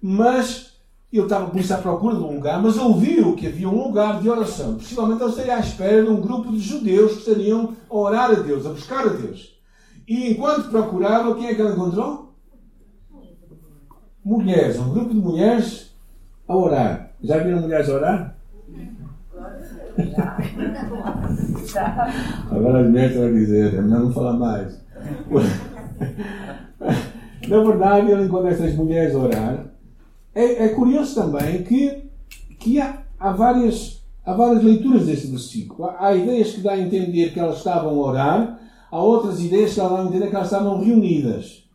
mas 0.00 0.76
ele 1.12 1.22
estava 1.22 1.50
por 1.50 1.58
isso 1.58 1.74
à 1.74 1.78
procura 1.78 2.16
de 2.16 2.22
um 2.22 2.34
lugar, 2.34 2.62
mas 2.62 2.76
ouviu 2.76 3.34
que 3.34 3.46
havia 3.46 3.68
um 3.68 3.86
lugar 3.86 4.20
de 4.20 4.28
oração. 4.28 4.74
Possivelmente 4.74 5.22
ele 5.22 5.30
estaria 5.30 5.56
à 5.56 5.60
espera 5.60 6.04
de 6.04 6.10
um 6.10 6.20
grupo 6.20 6.52
de 6.52 6.58
judeus 6.58 7.12
que 7.12 7.18
estariam 7.18 7.74
a 7.88 7.96
orar 7.96 8.30
a 8.30 8.34
Deus, 8.34 8.66
a 8.66 8.70
buscar 8.70 9.06
a 9.06 9.10
Deus. 9.10 9.56
E 10.06 10.30
enquanto 10.30 10.70
procurava, 10.70 11.34
quem 11.34 11.46
é 11.46 11.54
que 11.54 11.60
ele 11.60 11.72
encontrou? 11.72 12.35
Mulheres, 14.26 14.78
um 14.80 14.90
grupo 14.90 15.14
de 15.14 15.20
mulheres 15.20 15.94
a 16.48 16.56
orar. 16.56 17.12
Já 17.22 17.38
viram 17.38 17.60
mulheres 17.60 17.88
orar? 17.88 18.34
Agora 22.50 22.80
as 22.80 22.88
mulheres 22.88 23.16
vão 23.16 23.32
dizer, 23.32 23.80
melhor 23.80 24.00
não 24.00 24.12
falar 24.12 24.32
mais. 24.32 24.84
Na 27.48 27.62
verdade, 27.62 28.10
ele 28.10 28.24
encontra 28.24 28.50
essas 28.50 28.74
mulheres 28.74 29.14
a 29.14 29.18
orar. 29.18 29.66
É, 30.34 30.64
é 30.64 30.68
curioso 30.70 31.14
também 31.14 31.62
que, 31.62 32.10
que 32.58 32.80
há, 32.80 33.02
há, 33.20 33.30
várias, 33.30 34.02
há 34.24 34.34
várias 34.34 34.64
leituras 34.64 35.06
deste 35.06 35.28
versículo. 35.28 35.88
Há, 35.88 36.08
há 36.08 36.16
ideias 36.16 36.50
que 36.50 36.62
dão 36.62 36.72
a 36.72 36.78
entender 36.78 37.32
que 37.32 37.38
elas 37.38 37.58
estavam 37.58 37.90
a 37.90 37.92
orar, 37.92 38.58
há 38.90 39.00
outras 39.00 39.40
ideias 39.40 39.74
que 39.74 39.80
dão 39.80 39.96
a 39.96 40.04
entender 40.04 40.28
que 40.28 40.34
elas 40.34 40.48
estavam 40.48 40.82
reunidas. 40.82 41.65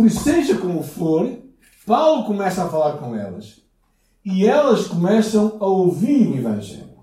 Por 0.00 0.06
isso, 0.06 0.20
seja 0.20 0.56
como 0.56 0.82
for, 0.82 1.30
Paulo 1.84 2.24
começa 2.24 2.64
a 2.64 2.68
falar 2.70 2.96
com 2.96 3.14
elas. 3.14 3.60
E 4.24 4.46
elas 4.46 4.86
começam 4.88 5.58
a 5.60 5.66
ouvir 5.66 6.26
o 6.26 6.38
Evangelho. 6.38 6.96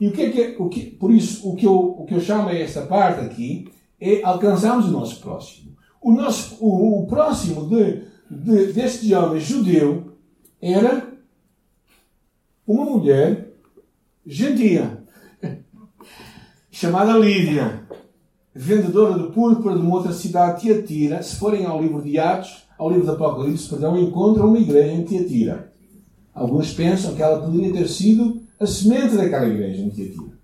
E 0.00 0.08
o 0.08 0.12
que 0.12 0.22
é 0.22 0.30
que, 0.30 0.40
é, 0.40 0.56
o 0.58 0.70
que 0.70 0.86
por 0.92 1.10
isso, 1.10 1.46
o 1.46 1.54
que, 1.54 1.66
eu, 1.66 1.76
o 1.76 2.06
que 2.06 2.14
eu 2.14 2.20
chamo 2.22 2.48
a 2.48 2.54
esta 2.54 2.86
parte 2.86 3.20
aqui 3.20 3.70
é 4.00 4.22
alcançarmos 4.24 4.86
o 4.86 4.92
nosso 4.92 5.20
próximo. 5.20 5.76
O, 6.00 6.10
nosso, 6.10 6.56
o, 6.64 7.02
o 7.02 7.06
próximo 7.06 7.68
de, 7.68 8.02
de, 8.30 8.72
deste 8.72 9.14
homem 9.14 9.38
judeu 9.38 10.16
era 10.58 11.06
uma 12.66 12.86
mulher 12.86 13.52
gentia, 14.24 15.04
chamada 16.72 17.12
Lídia 17.18 17.86
vendedora 18.54 19.18
de 19.18 19.32
púrpura 19.32 19.74
de 19.74 19.80
uma 19.80 19.96
outra 19.96 20.12
cidade, 20.12 20.62
Tiatira, 20.62 21.22
se 21.22 21.36
forem 21.36 21.66
ao 21.66 21.80
livro 21.80 22.02
de 22.02 22.18
Atos, 22.18 22.64
ao 22.78 22.90
livro 22.90 23.04
de 23.04 23.10
Apocalipse, 23.10 23.68
perdão, 23.68 23.98
encontram 23.98 24.48
uma 24.48 24.58
igreja 24.58 24.92
em 24.92 25.04
Tiatira. 25.04 25.72
Alguns 26.34 26.72
pensam 26.72 27.14
que 27.14 27.22
ela 27.22 27.40
poderia 27.40 27.72
ter 27.72 27.88
sido 27.88 28.42
a 28.58 28.66
semente 28.66 29.16
daquela 29.16 29.46
igreja 29.46 29.82
em 29.82 29.90
Tiatira. 29.90 30.38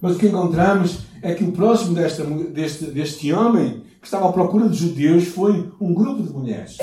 Mas 0.00 0.14
o 0.14 0.18
que 0.18 0.28
encontramos 0.28 1.00
é 1.22 1.34
que 1.34 1.44
o 1.44 1.52
próximo 1.52 1.94
desta, 1.94 2.24
deste, 2.24 2.84
deste 2.86 3.32
homem, 3.32 3.82
que 4.00 4.06
estava 4.06 4.28
à 4.28 4.32
procura 4.32 4.68
de 4.68 4.76
judeus, 4.76 5.24
foi 5.26 5.72
um 5.80 5.92
grupo 5.92 6.22
de 6.22 6.32
mulheres 6.32 6.78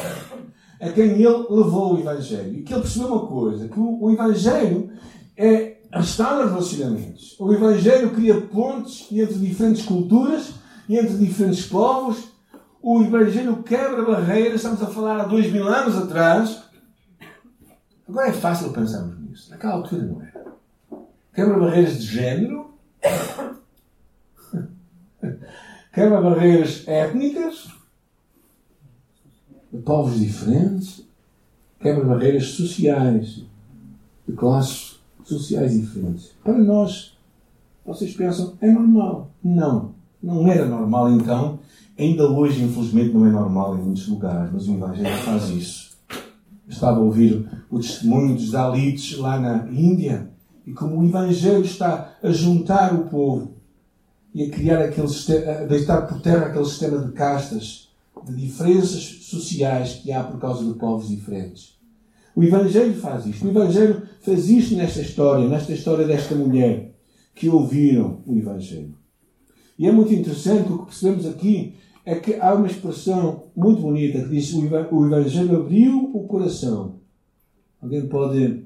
a 0.81 0.89
quem 0.89 1.11
ele 1.11 1.45
levou 1.49 1.95
o 1.95 1.99
Evangelho. 1.99 2.59
E 2.59 2.63
que 2.63 2.73
ele 2.73 2.81
percebeu 2.81 3.07
uma 3.07 3.27
coisa: 3.27 3.67
que 3.67 3.79
o, 3.79 4.03
o 4.03 4.11
Evangelho 4.11 4.89
é 5.37 5.74
restaura 5.91 6.47
relacionamentos. 6.47 7.35
O 7.39 7.53
Evangelho 7.53 8.11
cria 8.11 8.39
pontes 8.41 9.07
entre 9.11 9.35
diferentes 9.39 9.85
culturas 9.85 10.53
entre 10.89 11.17
diferentes 11.17 11.65
povos. 11.65 12.29
O 12.81 13.01
Evangelho 13.01 13.63
quebra 13.63 14.05
barreiras. 14.05 14.55
Estamos 14.55 14.81
a 14.83 14.87
falar 14.87 15.21
há 15.21 15.25
dois 15.25 15.51
mil 15.51 15.67
anos 15.67 15.97
atrás. 15.97 16.63
Agora 18.07 18.27
é 18.27 18.33
fácil 18.33 18.71
pensarmos 18.71 19.19
nisso. 19.19 19.49
Naquela 19.49 19.73
altura 19.73 20.03
não 20.03 20.21
era. 20.21 20.45
Quebra 21.33 21.59
barreiras 21.59 21.97
de 21.99 22.05
género. 22.05 22.75
Quebra 25.91 26.21
barreiras 26.21 26.87
étnicas. 26.87 27.67
De 29.71 29.81
povos 29.81 30.19
diferentes. 30.19 31.03
Quebra 31.79 32.05
barreiras 32.05 32.45
sociais. 32.49 33.43
De 34.27 34.33
classes 34.35 34.94
sociais 35.25 35.73
diferentes. 35.73 36.31
Para 36.43 36.57
nós, 36.57 37.17
vocês 37.85 38.13
pensam, 38.15 38.53
é 38.61 38.71
normal. 38.71 39.31
Não, 39.43 39.91
não 40.21 40.47
era 40.47 40.65
normal 40.65 41.11
então. 41.11 41.59
Ainda 41.97 42.29
hoje, 42.29 42.63
infelizmente, 42.63 43.13
não 43.13 43.25
é 43.25 43.29
normal 43.29 43.77
em 43.77 43.81
muitos 43.81 44.07
lugares, 44.07 44.51
mas 44.51 44.67
o 44.67 44.73
Evangelho 44.73 45.17
faz 45.17 45.49
isso. 45.49 45.95
Estava 46.67 46.99
a 46.99 47.03
ouvir 47.03 47.47
o 47.69 47.79
testemunho 47.79 48.35
dos 48.35 48.51
Dalites 48.51 49.17
lá 49.17 49.39
na 49.39 49.71
Índia 49.71 50.29
e 50.65 50.73
como 50.73 50.99
o 50.99 51.05
Evangelho 51.05 51.63
está 51.63 52.15
a 52.21 52.31
juntar 52.31 52.93
o 52.93 53.07
povo 53.07 53.53
e 54.33 54.43
a 54.43 54.49
criar 54.49 54.81
aquele 54.81 55.07
sistema, 55.07 55.51
a 55.51 55.65
deitar 55.65 56.07
por 56.07 56.19
terra 56.21 56.47
aquele 56.47 56.65
sistema 56.65 56.97
de 56.97 57.11
castas, 57.13 57.89
de 58.25 58.35
diferenças 58.35 59.19
sociais 59.21 59.93
que 59.93 60.11
há 60.11 60.23
por 60.23 60.39
causa 60.39 60.65
de 60.65 60.73
povos 60.73 61.07
diferentes. 61.07 61.74
O 62.35 62.43
Evangelho 62.43 62.93
faz 62.95 63.25
isto. 63.25 63.45
O 63.45 63.49
Evangelho 63.49 64.03
faz 64.19 64.49
isto 64.49 64.75
nesta 64.75 65.01
história, 65.01 65.47
nesta 65.47 65.71
história 65.71 66.05
desta 66.05 66.35
mulher 66.35 66.93
que 67.33 67.49
ouviram 67.49 68.21
o 68.25 68.35
Evangelho. 68.35 68.93
E 69.79 69.87
é 69.87 69.91
muito 69.91 70.13
interessante 70.13 70.71
o 70.71 70.79
que 70.79 70.85
percebemos 70.85 71.25
aqui 71.25 71.75
é 72.05 72.15
que 72.15 72.35
há 72.35 72.53
uma 72.53 72.67
expressão 72.67 73.45
muito 73.55 73.81
bonita 73.81 74.21
que 74.21 74.29
diz 74.29 74.53
o 74.53 74.65
Evangelho 74.65 75.61
abriu 75.61 76.11
o 76.13 76.27
coração. 76.27 76.95
Alguém 77.81 78.07
pode. 78.07 78.65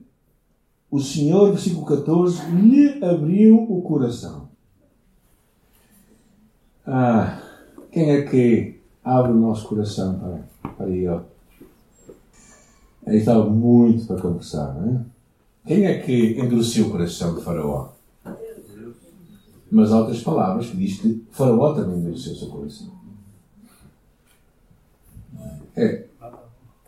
O 0.92 1.00
Senhor, 1.00 1.52
versículo 1.52 1.86
14, 1.86 2.50
lhe 2.52 3.04
abriu 3.04 3.58
o 3.58 3.82
coração. 3.84 4.50
Ah, 6.86 7.40
quem 7.92 8.10
é 8.10 8.22
que 8.24 8.80
abre 9.04 9.32
o 9.32 9.40
nosso 9.40 9.68
coração 9.68 10.20
para, 10.20 10.72
para 10.74 10.90
Ele? 10.90 11.22
Aí 13.10 13.18
estava 13.18 13.50
muito 13.50 14.06
para 14.06 14.22
conversar, 14.22 14.72
não 14.76 14.98
é? 14.98 15.02
Quem 15.66 15.86
é 15.86 15.98
que 15.98 16.40
endureceu 16.40 16.86
o 16.86 16.92
coração 16.92 17.36
de 17.36 17.44
Faraó? 17.44 17.90
Mas 19.72 19.92
há 19.92 19.98
outras 19.98 20.22
palavras 20.22 20.68
que 20.68 20.78
diz 20.78 21.00
que 21.00 21.26
Faraó 21.32 21.74
também 21.74 21.98
endureceu 21.98 22.34
o 22.34 22.36
seu 22.36 22.50
coração. 22.50 22.92
É. 25.76 26.06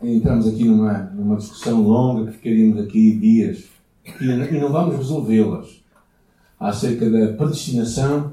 Entramos 0.00 0.46
aqui 0.46 0.64
numa, 0.64 0.92
numa 1.10 1.36
discussão 1.36 1.82
longa 1.82 2.30
que 2.30 2.38
ficaríamos 2.38 2.84
aqui 2.84 3.16
dias 3.18 3.64
e, 4.20 4.60
não 4.60 4.70
vamos 4.70 4.96
resolvê-las 4.96 5.82
acerca 6.58 7.10
da 7.10 7.32
predestinação 7.32 8.32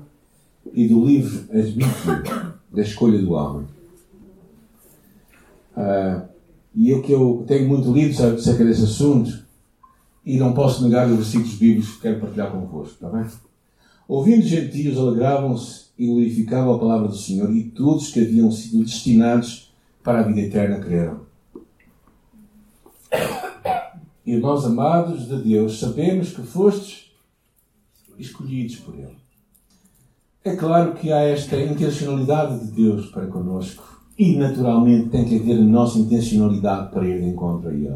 e 0.73 0.88
do 0.88 1.04
livro 1.04 1.45
Asbítio, 1.58 2.54
da 2.71 2.82
escolha 2.84 3.19
do 3.19 3.32
homem. 3.32 3.67
Uh, 5.75 6.28
e 6.75 6.89
eu 6.89 7.01
que 7.01 7.12
eu 7.12 7.43
tenho 7.47 7.67
muito 7.67 7.91
lido 7.91 8.12
acerca 8.12 8.63
desse 8.63 8.84
assunto 8.84 9.43
e 10.25 10.38
não 10.38 10.53
posso 10.53 10.84
negar 10.84 11.08
os 11.08 11.15
versículos 11.15 11.55
bíblicos 11.55 11.95
que 11.95 12.01
quero 12.01 12.19
partilhar 12.19 12.51
convosco, 12.51 12.93
está 12.93 13.10
bem? 13.10 13.25
Ouvindo 14.08 14.45
gentios, 14.45 14.97
alegravam-se 14.97 15.86
e 15.97 16.08
glorificavam 16.08 16.73
a 16.75 16.79
palavra 16.79 17.08
do 17.08 17.15
Senhor 17.15 17.55
e 17.55 17.63
todos 17.63 18.10
que 18.10 18.19
haviam 18.19 18.51
sido 18.51 18.84
destinados 18.84 19.73
para 20.03 20.19
a 20.19 20.23
vida 20.23 20.41
eterna 20.41 20.79
creram. 20.79 21.21
Nós, 24.25 24.65
amados 24.65 25.27
de 25.27 25.41
Deus, 25.41 25.79
sabemos 25.79 26.32
que 26.32 26.41
fostes 26.41 27.12
escolhidos 28.17 28.77
por 28.77 28.95
Ele. 28.95 29.17
É 30.43 30.55
claro 30.55 30.93
que 30.93 31.12
há 31.12 31.19
esta 31.21 31.60
intencionalidade 31.60 32.65
de 32.65 32.71
Deus 32.71 33.08
para 33.08 33.27
conosco. 33.27 33.98
E, 34.19 34.36
naturalmente, 34.36 35.08
tem 35.08 35.23
que 35.23 35.38
haver 35.38 35.60
a 35.60 35.63
nossa 35.63 35.97
intencionalidade 35.97 36.91
para 36.91 37.08
ir 37.08 37.21
de 37.21 37.29
encontro 37.29 37.69
a 37.69 37.73
Ele. 37.73 37.95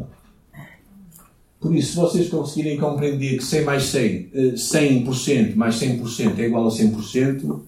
Por 1.60 1.74
isso, 1.74 1.90
se 1.90 1.96
vocês 1.96 2.28
conseguirem 2.30 2.78
compreender 2.78 3.36
que 3.36 3.44
100 3.44 3.64
mais 3.64 3.84
100, 3.84 4.30
100% 4.32 5.28
eh, 5.28 5.54
mais 5.54 5.76
100% 5.76 6.38
é 6.38 6.46
igual 6.46 6.66
a 6.66 6.70
100%, 6.70 7.60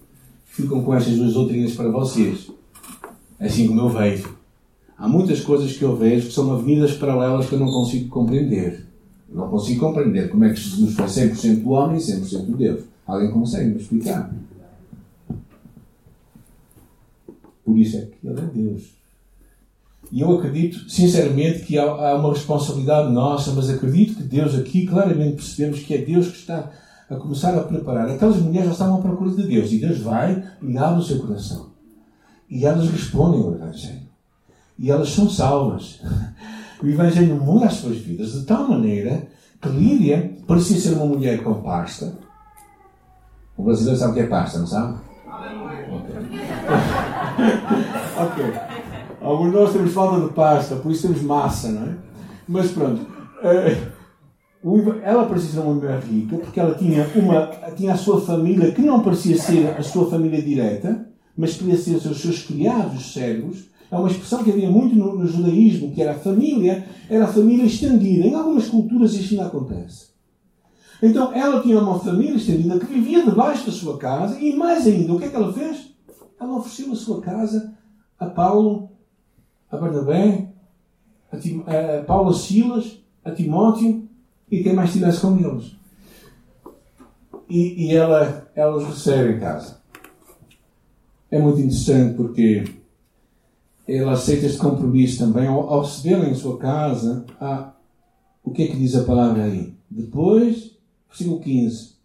ficam 0.47 0.83
com 0.83 0.95
estas 0.95 1.17
duas 1.17 1.35
doutrinas 1.35 1.75
para 1.75 1.91
vocês. 1.91 2.51
Assim 3.39 3.69
como 3.69 3.83
eu 3.83 3.91
vejo. 3.91 4.35
Há 4.97 5.07
muitas 5.07 5.41
coisas 5.41 5.77
que 5.77 5.83
eu 5.83 5.95
vejo 5.95 6.29
que 6.29 6.33
são 6.33 6.51
avenidas 6.51 6.93
paralelas 6.93 7.47
que 7.47 7.55
eu 7.55 7.59
não 7.59 7.71
consigo 7.71 8.09
compreender. 8.09 8.87
Não 9.29 9.49
consigo 9.49 9.81
compreender 9.81 10.31
como 10.31 10.45
é 10.45 10.55
que 10.55 10.61
Jesus 10.61 10.95
foi 10.95 11.05
100% 11.05 11.63
do 11.63 11.71
homem 11.73 11.99
e 11.99 12.01
100% 12.01 12.47
de 12.47 12.55
Deus. 12.55 12.81
Alguém 13.07 13.31
consegue 13.31 13.69
me 13.69 13.81
explicar? 13.83 14.35
Por 17.67 17.77
isso 17.77 17.97
é 17.97 18.03
que 18.03 18.25
Ele 18.25 18.41
é 18.41 18.45
Deus. 18.45 18.83
E 20.13 20.21
eu 20.21 20.39
acredito, 20.39 20.89
sinceramente, 20.89 21.65
que 21.65 21.77
há, 21.77 22.15
uma 22.15 22.33
responsabilidade 22.33 23.13
nossa, 23.13 23.51
mas 23.51 23.69
acredito 23.69 24.15
que 24.15 24.23
Deus 24.23 24.55
aqui, 24.55 24.87
claramente 24.87 25.35
percebemos 25.35 25.81
que 25.81 25.95
é 25.95 25.99
Deus 25.99 26.29
que 26.29 26.39
está 26.39 26.71
a 27.11 27.17
começar 27.17 27.57
a 27.57 27.65
preparar. 27.65 28.09
Aquelas 28.09 28.37
mulheres 28.37 28.69
já 28.69 28.73
estavam 28.73 28.99
à 28.99 29.03
procura 29.03 29.33
de 29.33 29.43
Deus 29.43 29.73
e 29.73 29.79
Deus 29.79 29.99
vai 29.99 30.45
e 30.63 30.79
abre 30.79 31.01
o 31.01 31.05
seu 31.05 31.19
coração. 31.19 31.71
E 32.49 32.65
elas 32.65 32.89
respondem 32.89 33.43
ao 33.43 33.55
Evangelho. 33.55 34.07
E 34.79 34.91
elas 34.91 35.11
são 35.11 35.29
salvas. 35.29 36.01
O 36.79 36.87
Evangelho 36.87 37.37
muda 37.37 37.65
as 37.65 37.77
suas 37.77 37.97
vidas 37.97 38.33
de 38.35 38.45
tal 38.45 38.69
maneira 38.69 39.27
que 39.63 39.69
Lídia 39.71 40.37
parecia 40.47 40.79
ser 40.79 40.93
uma 40.93 41.07
mulher 41.07 41.43
com 41.43 41.55
pasta. 41.63 42.13
O 43.57 43.63
brasileiro 43.63 43.99
sabe 43.99 44.13
o 44.13 44.15
que 44.15 44.21
é 44.21 44.27
pasta, 44.27 44.59
não 44.59 44.67
sabe? 44.67 44.99
Ok. 48.19 48.45
Alguns 49.21 49.51
de 49.51 49.57
nós 49.57 49.73
temos 49.73 49.93
falta 49.93 50.27
de 50.27 50.33
pasta, 50.33 50.77
por 50.77 50.93
isso 50.93 51.03
temos 51.03 51.23
massa, 51.23 51.69
não 51.71 51.83
é? 51.83 51.97
Mas 52.49 52.71
pronto. 52.71 53.03
Uh, 53.03 53.97
ela 55.03 55.27
parecia 55.27 55.51
ser 55.51 55.61
uma 55.61 55.75
mulher 55.75 56.01
rica 56.01 56.37
porque 56.39 56.59
ela 56.59 56.75
tinha, 56.75 57.07
uma, 57.15 57.47
tinha 57.77 57.93
a 57.93 57.97
sua 57.97 58.21
família 58.21 58.73
que 58.73 58.83
não 58.83 59.01
parecia 59.01 59.37
ser 59.37 59.69
a 59.79 59.83
sua 59.83 60.11
família 60.11 60.43
direta, 60.43 61.09
mas 61.37 61.57
podia 61.57 61.77
ser 61.77 61.97
os 61.97 62.21
seus 62.21 62.43
criados 62.43 63.13
cegos. 63.13 63.67
É 63.91 63.97
uma 63.97 64.09
expressão 64.09 64.43
que 64.43 64.51
havia 64.51 64.69
muito 64.69 64.97
no, 64.97 65.17
no, 65.17 65.27
judaísmo, 65.27 65.93
que 65.93 66.03
era 66.03 66.13
a 66.13 66.19
família, 66.19 66.85
era 67.09 67.25
a 67.25 67.29
família 67.29 67.65
estendida. 67.65 68.27
Em 68.27 68.35
algumas 68.35 68.67
culturas 68.67 69.15
isso 69.15 69.35
ainda 69.35 69.47
acontece. 69.47 70.07
Então 71.01 71.33
ela 71.33 71.61
tinha 71.61 71.79
uma 71.79 71.99
família 72.01 72.35
estendida 72.35 72.79
que 72.79 72.87
vivia 72.87 73.25
debaixo 73.25 73.67
da 73.67 73.73
sua 73.73 73.99
casa 73.99 74.41
e 74.41 74.57
mais 74.57 74.87
ainda, 74.87 75.13
o 75.13 75.19
que 75.19 75.27
é 75.27 75.29
que 75.29 75.37
ela 75.37 75.53
fez? 75.53 75.86
Ela 76.39 76.59
ofereceu 76.59 76.93
a 76.93 76.97
sua 76.97 77.21
casa 77.21 77.75
a 78.19 78.27
Paulo, 78.27 78.91
a 79.71 79.77
Barnabé, 79.77 80.49
a, 81.31 81.37
Tim, 81.37 81.65
a 81.67 82.03
Paulo 82.05 82.33
Silas, 82.33 82.99
a 83.25 83.31
Timóteo 83.31 84.09
e 84.51 84.63
quem 84.63 84.75
mais 84.75 84.91
estivesse 84.91 85.21
com 85.21 85.39
eles. 85.39 85.77
E, 87.49 87.87
e 87.87 87.95
ela, 87.95 88.51
ela 88.55 88.77
os 88.77 88.85
recebe 88.85 89.35
em 89.35 89.41
casa. 89.41 89.81
É 91.31 91.41
muito 91.41 91.61
interessante 91.61 92.17
porque 92.17 92.65
ela 93.87 94.13
aceita 94.13 94.47
este 94.47 94.59
compromisso 94.59 95.19
também. 95.19 95.47
Ao, 95.47 95.69
ao 95.69 95.83
recebê-la 95.83 96.29
em 96.29 96.35
sua 96.35 96.59
casa, 96.59 97.25
há, 97.41 97.73
o 98.43 98.51
que 98.51 98.65
é 98.65 98.67
que 98.69 98.77
diz 98.77 98.95
a 98.97 99.05
palavra 99.05 99.45
aí? 99.45 99.75
Depois, 99.91 100.77
versículo 101.09 101.41
15. 101.41 101.96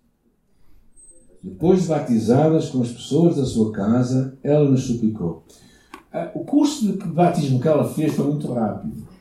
Depois 1.44 1.82
de 1.82 1.88
batizadas 1.88 2.70
com 2.70 2.82
as 2.82 2.90
pessoas 2.90 3.36
da 3.36 3.46
sua 3.46 3.72
casa, 3.72 4.38
ela 4.44 4.70
nos 4.70 4.84
suplicou. 4.84 5.44
Ah, 6.14 6.30
o 6.36 6.42
curso 6.42 6.86
de 6.86 6.98
batismo 7.08 7.60
que 7.60 7.68
ela 7.68 7.88
fez 7.88 8.14
foi 8.14 8.28
muito 8.28 8.52
rápido. 8.52 9.12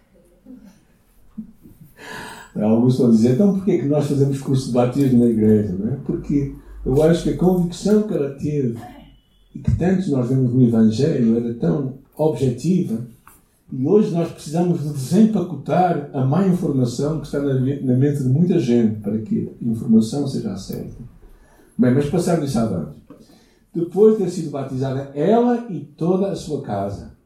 Alguns 2.54 2.94
estão 2.94 3.08
a 3.08 3.10
dizer, 3.10 3.34
então 3.34 3.54
porquê 3.54 3.78
que 3.78 3.86
nós 3.86 4.06
fazemos 4.06 4.40
curso 4.40 4.66
de 4.66 4.72
batismo 4.72 5.24
na 5.24 5.30
igreja? 5.30 5.72
Não 5.72 5.92
é? 5.92 5.96
Porque 6.04 6.54
eu 6.84 7.02
acho 7.02 7.22
que 7.22 7.30
a 7.30 7.36
convicção 7.36 8.02
que 8.02 8.14
ela 8.14 8.30
teve 8.30 8.76
e 9.54 9.58
que 9.58 9.76
tantos 9.76 10.08
nós 10.08 10.28
vemos 10.28 10.52
no 10.52 10.62
Evangelho 10.62 11.36
era 11.36 11.54
tão 11.54 11.94
objetiva 12.16 13.06
e 13.72 13.86
hoje 13.86 14.12
nós 14.12 14.32
precisamos 14.32 14.82
de 14.82 14.92
desempacotar 14.92 16.10
a 16.12 16.24
má 16.24 16.46
informação 16.46 17.20
que 17.20 17.26
está 17.26 17.38
na, 17.38 17.54
mente 17.60 18.22
de 18.22 18.28
muita 18.28 18.58
gente 18.58 19.00
para 19.00 19.16
que 19.18 19.48
a 19.60 19.64
informação 19.64 20.26
seja 20.26 20.56
certa. 20.56 21.19
Bem, 21.80 21.94
mas 21.94 22.10
passando 22.10 22.44
isso 22.44 22.58
avante. 22.58 23.00
Depois 23.74 24.18
de 24.18 24.24
ter 24.24 24.30
sido 24.30 24.50
batizada 24.50 25.12
ela 25.14 25.66
e 25.70 25.80
toda 25.80 26.30
a 26.30 26.36
sua 26.36 26.62
casa, 26.62 27.18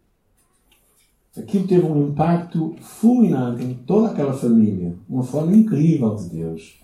Aquilo 1.36 1.66
teve 1.66 1.84
um 1.84 2.10
impacto 2.10 2.76
fulminante 2.80 3.64
em 3.64 3.74
toda 3.74 4.10
aquela 4.10 4.32
família, 4.32 4.94
uma 5.08 5.24
forma 5.24 5.54
incrível 5.54 6.14
de 6.14 6.28
Deus. 6.28 6.78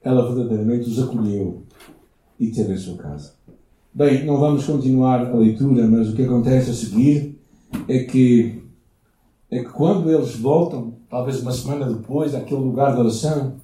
Ela 0.00 0.32
verdadeiramente 0.32 0.88
os 0.88 1.02
acolheu 1.02 1.64
e 2.38 2.46
teve 2.52 2.74
em 2.74 2.76
sua 2.76 2.96
casa. 2.96 3.32
Bem, 3.92 4.24
não 4.24 4.38
vamos 4.38 4.64
continuar 4.64 5.26
a 5.26 5.34
leitura, 5.34 5.88
mas 5.88 6.10
o 6.10 6.14
que 6.14 6.22
acontece 6.22 6.70
a 6.70 6.74
seguir 6.74 7.36
é 7.88 8.04
que, 8.04 8.62
é 9.50 9.64
que 9.64 9.70
quando 9.70 10.08
eles 10.12 10.36
voltam, 10.36 10.94
talvez 11.10 11.42
uma 11.42 11.50
semana 11.50 11.92
depois, 11.92 12.36
àquele 12.36 12.60
lugar 12.60 12.94
de 12.94 13.00
oração, 13.00 13.56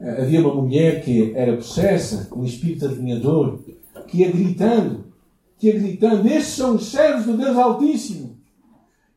havia 0.00 0.40
uma 0.40 0.54
mulher 0.54 1.02
que 1.02 1.32
era 1.34 1.56
possessa 1.56 2.28
um 2.34 2.44
espírito 2.44 2.86
adivinhador, 2.86 3.60
que 4.08 4.18
ia 4.18 4.30
gritando, 4.30 5.04
que 5.58 5.68
ia 5.68 5.78
gritando: 5.78 6.26
Estes 6.26 6.54
são 6.54 6.76
os 6.76 6.86
servos 6.90 7.26
do 7.26 7.36
Deus 7.36 7.56
Altíssimo. 7.56 8.36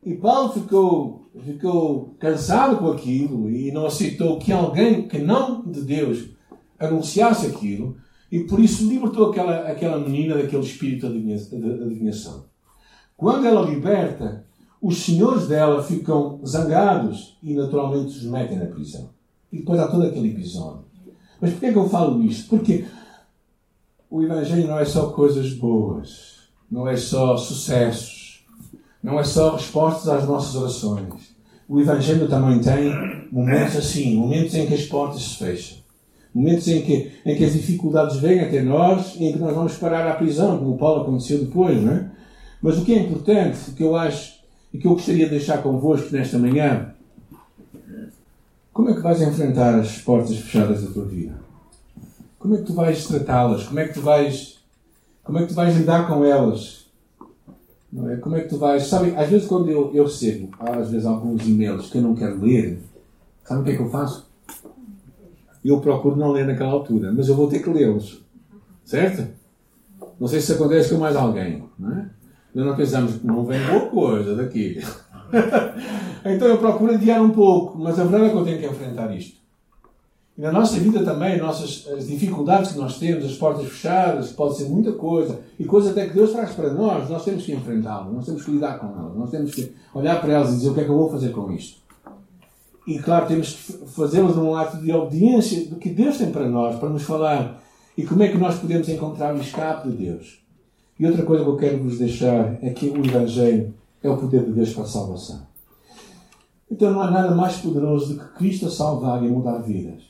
E 0.04 0.14
Paulo 0.14 0.52
ficou, 0.52 1.30
ficou 1.44 2.14
cansado 2.18 2.78
com 2.78 2.88
aquilo 2.90 3.50
e 3.50 3.70
não 3.72 3.86
aceitou 3.86 4.38
que 4.38 4.52
alguém 4.52 5.08
que 5.08 5.18
não 5.18 5.62
de 5.62 5.82
Deus 5.82 6.30
anunciasse 6.78 7.46
aquilo 7.46 7.96
e 8.30 8.40
por 8.40 8.60
isso 8.60 8.86
libertou 8.86 9.30
aquela, 9.30 9.68
aquela 9.68 9.98
menina 9.98 10.36
daquele 10.36 10.62
espírito 10.62 11.08
de 11.08 11.32
adivinhação. 11.82 12.44
Quando 13.16 13.46
ela 13.46 13.68
liberta, 13.68 14.44
os 14.80 14.98
senhores 14.98 15.48
dela 15.48 15.82
ficam 15.82 16.40
zangados 16.46 17.36
e 17.42 17.54
naturalmente 17.54 18.16
os 18.16 18.22
metem 18.24 18.58
na 18.58 18.66
prisão. 18.66 19.10
E 19.52 19.58
depois 19.58 19.80
há 19.80 19.88
todo 19.88 20.04
aquele 20.04 20.30
episódio. 20.30 20.84
Mas 21.40 21.52
porquê 21.52 21.66
é 21.66 21.72
que 21.72 21.78
eu 21.78 21.88
falo 21.88 22.22
isto? 22.22 22.48
Porque 22.48 22.84
o 24.10 24.22
Evangelho 24.22 24.66
não 24.66 24.78
é 24.78 24.84
só 24.84 25.10
coisas 25.10 25.52
boas, 25.54 26.48
não 26.70 26.88
é 26.88 26.96
só 26.96 27.36
sucessos 27.36 28.28
não 29.02 29.18
é 29.18 29.24
só 29.24 29.54
respostas 29.54 30.08
às 30.08 30.26
nossas 30.26 30.54
orações. 30.54 31.36
O 31.68 31.80
Evangelho 31.80 32.28
também 32.28 32.58
tem 32.60 32.92
momentos 33.30 33.76
assim, 33.76 34.16
momentos 34.16 34.54
em 34.54 34.66
que 34.66 34.74
as 34.74 34.84
portas 34.84 35.22
se 35.22 35.36
fecham. 35.36 35.78
Momentos 36.34 36.68
em 36.68 36.82
que, 36.82 37.12
em 37.24 37.36
que 37.36 37.44
as 37.44 37.52
dificuldades 37.52 38.16
vêm 38.16 38.40
até 38.40 38.62
nós 38.62 39.14
e 39.16 39.26
em 39.26 39.32
que 39.32 39.38
nós 39.38 39.54
vamos 39.54 39.74
parar 39.76 40.06
à 40.06 40.14
prisão, 40.14 40.58
como 40.58 40.74
o 40.74 40.78
Paulo 40.78 41.02
aconteceu 41.02 41.38
depois, 41.38 41.80
não 41.82 41.92
é? 41.92 42.10
Mas 42.60 42.78
o 42.78 42.84
que 42.84 42.94
é 42.94 42.98
importante, 42.98 43.70
o 43.70 43.72
que 43.72 43.82
eu 43.82 43.96
acho 43.96 44.38
e 44.72 44.78
que 44.78 44.86
eu 44.86 44.92
gostaria 44.92 45.24
de 45.24 45.30
deixar 45.30 45.62
convosco 45.62 46.12
nesta 46.12 46.38
manhã, 46.38 46.94
como 48.78 48.90
é 48.90 48.94
que 48.94 49.00
vais 49.00 49.20
enfrentar 49.20 49.74
as 49.74 49.98
portas 50.02 50.36
fechadas 50.36 50.84
da 50.84 50.92
tua 50.92 51.04
vida? 51.04 51.34
Como 52.38 52.54
é 52.54 52.58
que 52.58 52.62
tu 52.62 52.74
vais 52.74 53.04
tratá-las? 53.08 53.64
Como 53.64 53.80
é 53.80 53.88
que 53.88 53.94
tu 53.94 54.00
vais, 54.00 54.60
como 55.24 55.36
é 55.36 55.42
que 55.42 55.48
tu 55.48 55.54
vais 55.54 55.76
lidar 55.76 56.06
com 56.06 56.24
elas? 56.24 56.86
Não 57.92 58.08
é? 58.08 58.14
Como 58.18 58.36
é 58.36 58.42
que 58.42 58.48
tu 58.48 58.56
vais. 58.56 58.86
Sabe, 58.86 59.16
às 59.16 59.28
vezes 59.28 59.48
quando 59.48 59.68
eu, 59.68 59.90
eu 59.92 60.04
recebo, 60.04 60.50
às 60.60 60.92
vezes 60.92 61.04
alguns 61.04 61.44
e-mails 61.44 61.90
que 61.90 61.98
eu 61.98 62.02
não 62.02 62.14
quero 62.14 62.40
ler, 62.40 62.78
sabe 63.42 63.62
o 63.62 63.64
que 63.64 63.70
é 63.72 63.76
que 63.76 63.82
eu 63.82 63.90
faço? 63.90 64.30
Eu 65.64 65.80
procuro 65.80 66.14
não 66.14 66.30
ler 66.30 66.46
naquela 66.46 66.70
altura, 66.70 67.10
mas 67.10 67.28
eu 67.28 67.34
vou 67.34 67.48
ter 67.48 67.58
que 67.58 67.70
lê-los. 67.70 68.24
Certo? 68.84 69.26
Não 70.20 70.28
sei 70.28 70.40
se 70.40 70.52
acontece 70.52 70.94
com 70.94 71.00
mais 71.00 71.16
alguém, 71.16 71.64
não 71.76 71.98
é? 71.98 72.10
Nós 72.54 72.64
não 72.64 72.76
pensamos, 72.76 73.24
não 73.24 73.44
vem 73.44 73.58
boa 73.66 73.90
coisa 73.90 74.36
daqui. 74.36 74.80
então 76.24 76.48
eu 76.48 76.58
procuro 76.58 76.94
adiar 76.94 77.22
um 77.22 77.30
pouco, 77.30 77.78
mas 77.78 77.98
a 77.98 78.04
verdade 78.04 78.26
é 78.26 78.30
que 78.30 78.36
eu 78.36 78.44
tenho 78.44 78.58
que 78.58 78.66
enfrentar 78.66 79.14
isto. 79.14 79.38
E 80.36 80.40
na 80.40 80.52
nossa 80.52 80.78
vida 80.78 81.04
também, 81.04 81.36
nossas, 81.36 81.88
as 81.88 82.06
dificuldades 82.06 82.72
que 82.72 82.78
nós 82.78 82.98
temos, 82.98 83.24
as 83.24 83.32
portas 83.32 83.66
fechadas, 83.66 84.30
pode 84.30 84.56
ser 84.56 84.68
muita 84.68 84.92
coisa, 84.92 85.40
e 85.58 85.64
coisa 85.64 85.90
até 85.90 86.06
que 86.06 86.14
Deus 86.14 86.30
traz 86.30 86.52
para 86.52 86.72
nós, 86.72 87.10
nós 87.10 87.24
temos 87.24 87.44
que 87.44 87.52
enfrentá-las, 87.52 88.12
nós 88.12 88.24
temos 88.24 88.44
que 88.44 88.52
lidar 88.52 88.78
com 88.78 88.86
elas, 88.86 89.16
nós 89.16 89.30
temos 89.30 89.52
que 89.52 89.72
olhar 89.92 90.20
para 90.20 90.32
elas 90.32 90.50
e 90.50 90.56
dizer 90.58 90.70
o 90.70 90.74
que 90.74 90.80
é 90.80 90.84
que 90.84 90.90
eu 90.90 90.96
vou 90.96 91.10
fazer 91.10 91.30
com 91.30 91.50
isto. 91.50 91.80
E 92.86 93.00
claro, 93.00 93.26
temos 93.26 93.52
que 93.52 93.72
fazê-las 93.88 94.36
num 94.36 94.54
ato 94.54 94.78
de 94.78 94.92
obediência 94.92 95.66
do 95.66 95.76
que 95.76 95.90
Deus 95.90 96.16
tem 96.16 96.30
para 96.30 96.48
nós, 96.48 96.78
para 96.78 96.88
nos 96.88 97.02
falar, 97.02 97.60
e 97.96 98.04
como 98.04 98.22
é 98.22 98.28
que 98.28 98.38
nós 98.38 98.60
podemos 98.60 98.88
encontrar 98.88 99.34
o 99.34 99.40
escape 99.40 99.90
de 99.90 99.96
Deus. 99.96 100.38
E 101.00 101.04
outra 101.04 101.24
coisa 101.24 101.42
que 101.42 101.50
eu 101.50 101.56
quero 101.56 101.78
vos 101.78 101.98
deixar 101.98 102.56
é 102.62 102.70
que 102.70 102.86
o 102.86 103.04
Evangelho 103.04 103.74
é 104.02 104.10
o 104.10 104.16
poder 104.16 104.44
de 104.44 104.52
Deus 104.52 104.72
para 104.72 104.84
a 104.84 104.86
salvação. 104.86 105.46
Então 106.70 106.92
não 106.92 107.00
há 107.00 107.10
nada 107.10 107.34
mais 107.34 107.56
poderoso 107.56 108.14
do 108.14 108.20
que 108.20 108.38
Cristo 108.38 108.66
a 108.66 108.70
salvar 108.70 109.22
e 109.22 109.26
a 109.26 109.30
mudar 109.30 109.58
vidas. 109.58 110.02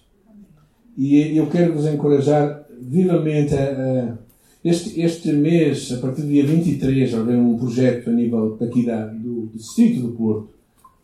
E 0.97 1.37
eu 1.37 1.47
quero 1.49 1.75
vos 1.75 1.87
encorajar 1.87 2.67
vivamente 2.81 3.55
a, 3.55 3.63
a 3.63 4.19
este, 4.65 5.01
este 5.01 5.33
mês, 5.33 5.93
a 5.93 5.99
partir 5.99 6.23
do 6.23 6.29
dia 6.29 6.45
23, 6.45 7.13
vai 7.13 7.21
haver 7.21 7.37
um 7.37 7.57
projeto 7.57 8.11
a 8.11 8.13
nível 8.13 8.57
daqui 8.57 8.85
da, 8.85 9.07
do, 9.07 9.47
Distrito 9.55 10.03
do 10.03 10.13
Porto, 10.13 10.51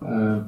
uh, 0.03 0.45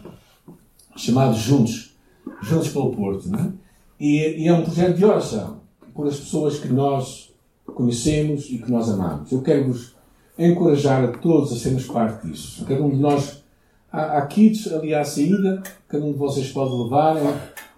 chamado 0.97 1.37
Juntos, 1.37 1.97
Juntos 2.43 2.69
pelo 2.69 2.91
Porto. 2.91 3.29
Né? 3.29 3.53
E, 3.99 4.43
e, 4.43 4.49
é 4.49 4.53
um 4.53 4.63
projeto 4.63 4.97
de 4.97 5.05
oração 5.05 5.61
por 5.95 6.07
as 6.09 6.19
pessoas 6.19 6.59
que 6.59 6.69
nós 6.69 7.33
conhecemos 7.65 8.51
e 8.51 8.59
que 8.59 8.71
nós 8.71 8.89
amamos. 8.91 9.31
Eu 9.31 9.41
quero 9.41 9.69
vos 9.69 9.96
encorajar 10.39 11.05
a 11.05 11.09
todos 11.09 11.53
a 11.53 11.57
sermos 11.57 11.87
parte 11.87 12.27
disso. 12.27 12.65
Cada 12.65 12.83
um 12.83 12.91
de 12.91 12.97
nós. 12.97 13.45
Há, 13.91 14.19
há 14.19 14.27
kits 14.27 14.73
ali 14.73 14.93
à 14.95 15.05
saída, 15.05 15.63
cada 15.89 16.05
um 16.05 16.13
de 16.13 16.19
vocês 16.19 16.51
pode 16.51 16.75
levar. 16.75 17.17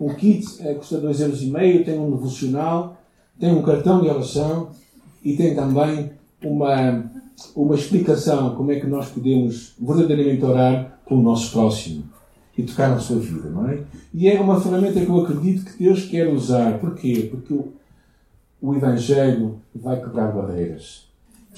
Um 0.00 0.14
kit 0.14 0.44
é, 0.60 0.74
custa 0.74 1.00
2,5€, 1.00 1.84
tem 1.84 1.98
um 1.98 2.10
devocional, 2.10 2.96
tem 3.38 3.52
um 3.52 3.62
cartão 3.62 4.00
de 4.00 4.08
oração 4.08 4.70
e 5.22 5.36
tem 5.36 5.54
também 5.54 6.10
uma, 6.42 7.04
uma 7.54 7.74
explicação 7.74 8.54
como 8.54 8.72
é 8.72 8.80
que 8.80 8.86
nós 8.86 9.08
podemos 9.08 9.74
verdadeiramente 9.80 10.44
orar 10.44 10.98
pelo 11.06 11.22
nosso 11.22 11.52
próximo 11.52 12.04
e 12.56 12.62
tocar 12.64 12.88
na 12.88 12.98
sua 12.98 13.18
vida, 13.18 13.48
não 13.48 13.68
é? 13.68 13.84
E 14.12 14.28
é 14.28 14.40
uma 14.40 14.60
ferramenta 14.60 15.00
que 15.00 15.08
eu 15.08 15.20
acredito 15.20 15.64
que 15.64 15.84
Deus 15.84 16.04
quer 16.06 16.26
usar. 16.26 16.78
Porquê? 16.78 17.28
Porque 17.30 17.54
o, 17.54 17.72
o 18.60 18.74
Evangelho 18.74 19.60
vai 19.72 20.00
quebrar 20.00 20.32
barreiras. 20.32 21.07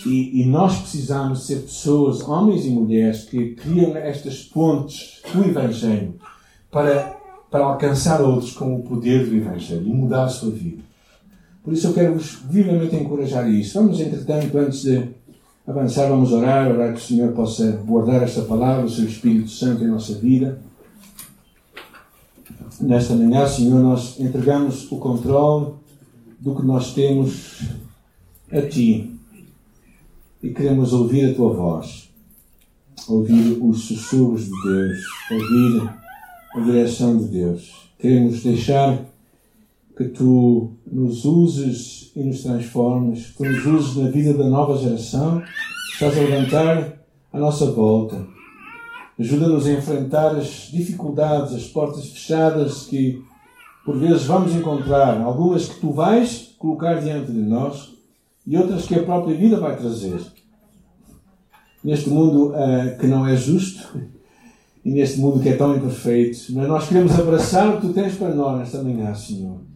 E, 0.07 0.41
e, 0.41 0.47
nós 0.47 0.79
precisamos 0.79 1.47
ser 1.47 1.57
pessoas, 1.57 2.23
homens 2.23 2.65
e 2.65 2.71
mulheres, 2.71 3.25
que 3.25 3.55
criam 3.55 3.95
estas 3.97 4.43
pontes 4.43 5.21
do 5.33 5.45
Evangelho 5.45 6.15
para, 6.71 7.17
para 7.51 7.65
alcançar 7.65 8.23
outros 8.23 8.53
com 8.53 8.77
o 8.77 8.83
poder 8.83 9.27
do 9.27 9.37
Evangelho 9.37 9.87
e 9.87 9.93
mudar 9.93 10.25
a 10.25 10.29
sua 10.29 10.51
vida. 10.51 10.83
Por 11.63 11.75
isso 11.75 11.89
eu 11.89 11.93
quero 11.93 12.15
vos 12.15 12.39
vivamente 12.49 12.97
encorajar 12.97 13.45
a 13.45 13.49
isso. 13.49 13.79
Vamos, 13.79 14.01
entretanto, 14.01 14.57
antes 14.57 14.83
de 14.83 15.11
avançar, 15.67 16.09
vamos 16.09 16.33
orar, 16.33 16.71
orar 16.71 16.95
que 16.95 16.99
o 16.99 17.03
Senhor 17.03 17.33
possa 17.33 17.73
guardar 17.73 18.23
esta 18.23 18.43
palavra, 18.43 18.87
o 18.87 18.91
seu 18.91 19.05
Espírito 19.05 19.51
Santo 19.51 19.85
em 19.85 19.89
nossa 19.89 20.15
vida. 20.15 20.59
Nesta 22.81 23.15
manhã, 23.15 23.47
Senhor, 23.47 23.79
nós 23.79 24.19
entregamos 24.19 24.91
o 24.91 24.97
controle 24.97 25.75
do 26.41 26.57
que 26.57 26.65
nós 26.65 26.95
temos 26.95 27.61
a 28.51 28.63
Ti 28.63 29.20
e 30.43 30.51
queremos 30.51 30.93
ouvir 30.93 31.31
a 31.31 31.35
Tua 31.35 31.53
voz, 31.53 32.11
ouvir 33.09 33.59
os 33.61 33.85
sussurros 33.85 34.45
de 34.45 34.63
Deus, 34.63 34.99
ouvir 35.31 35.91
a 36.55 36.61
direção 36.61 37.19
de 37.19 37.29
Deus. 37.29 37.91
Queremos 37.99 38.43
deixar 38.43 39.05
que 39.97 40.05
tu 40.05 40.71
nos 40.91 41.25
uses 41.27 42.11
e 42.17 42.23
nos 42.23 42.43
transformes, 42.43 43.27
que 43.27 43.37
tu 43.37 43.45
nos 43.45 43.67
uses 43.67 43.97
na 43.97 44.11
vida 44.11 44.33
da 44.33 44.49
nova 44.49 44.79
geração, 44.79 45.43
estás 45.93 46.17
a 46.17 46.21
levantar 46.21 47.05
à 47.33 47.39
nossa 47.39 47.71
volta. 47.71 48.27
Ajuda-nos 49.19 49.67
a 49.67 49.73
enfrentar 49.73 50.35
as 50.37 50.71
dificuldades, 50.73 51.55
as 51.55 51.65
portas 51.65 52.09
fechadas 52.09 52.85
que 52.85 53.23
por 53.85 53.99
vezes 53.99 54.25
vamos 54.25 54.55
encontrar, 54.55 55.21
algumas 55.21 55.69
que 55.69 55.81
tu 55.81 55.93
vais 55.93 56.55
colocar 56.59 56.95
diante 56.95 57.31
de 57.31 57.41
nós 57.41 58.00
e 58.47 58.57
outras 58.57 58.87
que 58.87 58.95
a 58.95 59.03
própria 59.03 59.37
vida 59.37 59.59
vai 59.59 59.77
trazer. 59.77 60.21
Neste 61.83 62.11
mundo 62.11 62.51
uh, 62.51 62.99
que 62.99 63.07
não 63.07 63.27
é 63.27 63.37
justo 63.37 63.99
e 64.85 64.91
neste 64.91 65.19
mundo 65.21 65.41
que 65.41 65.49
é 65.49 65.57
tão 65.57 65.77
imperfeito, 65.77 66.39
mas 66.51 66.69
nós 66.69 66.89
queremos 66.89 67.19
abraçar 67.19 67.69
o 67.69 67.81
que 67.81 67.87
tu 67.87 67.93
tens 67.93 68.15
para 68.17 68.35
nós 68.35 68.59
nesta 68.59 68.83
manhã, 68.83 69.15
Senhor 69.15 69.71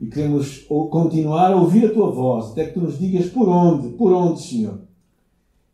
e 0.00 0.06
queremos 0.06 0.64
continuar 0.90 1.52
a 1.52 1.56
ouvir 1.56 1.84
a 1.84 1.92
tua 1.92 2.10
voz, 2.10 2.52
até 2.52 2.64
que 2.64 2.72
tu 2.72 2.80
nos 2.80 2.98
digas 2.98 3.26
por 3.26 3.46
onde, 3.48 3.90
por 3.90 4.12
onde, 4.12 4.40
Senhor. 4.40 4.78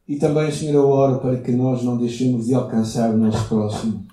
E 0.08 0.16
também, 0.16 0.50
Senhor, 0.50 0.74
eu 0.74 0.88
oro 0.88 1.20
para 1.20 1.36
que 1.36 1.52
nós 1.52 1.84
não 1.84 1.96
deixemos 1.96 2.46
de 2.46 2.54
alcançar 2.54 3.14
o 3.14 3.16
nosso 3.16 3.48
próximo, 3.48 4.04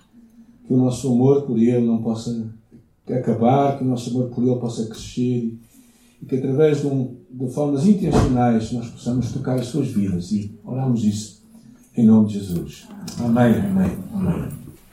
que 0.67 0.73
o 0.73 0.77
nosso 0.77 1.11
amor 1.11 1.41
por 1.43 1.57
ele 1.57 1.85
não 1.85 2.01
possa 2.01 2.47
acabar, 3.09 3.77
que 3.77 3.83
o 3.83 3.87
nosso 3.87 4.11
amor 4.11 4.29
por 4.29 4.43
ele 4.43 4.59
possa 4.59 4.85
crescer 4.85 5.57
e 6.21 6.25
que 6.25 6.35
através 6.35 6.81
de, 6.81 6.87
um, 6.87 7.15
de 7.33 7.47
formas 7.49 7.87
intencionais 7.87 8.71
nós 8.71 8.87
possamos 8.89 9.31
tocar 9.31 9.59
as 9.59 9.65
suas 9.65 9.87
vidas 9.87 10.31
e 10.31 10.53
oramos 10.63 11.03
isso 11.03 11.43
em 11.97 12.05
nome 12.05 12.27
de 12.27 12.39
Jesus. 12.39 12.87
Amém, 13.19 13.55
amém, 13.59 13.97
amém. 14.13 14.62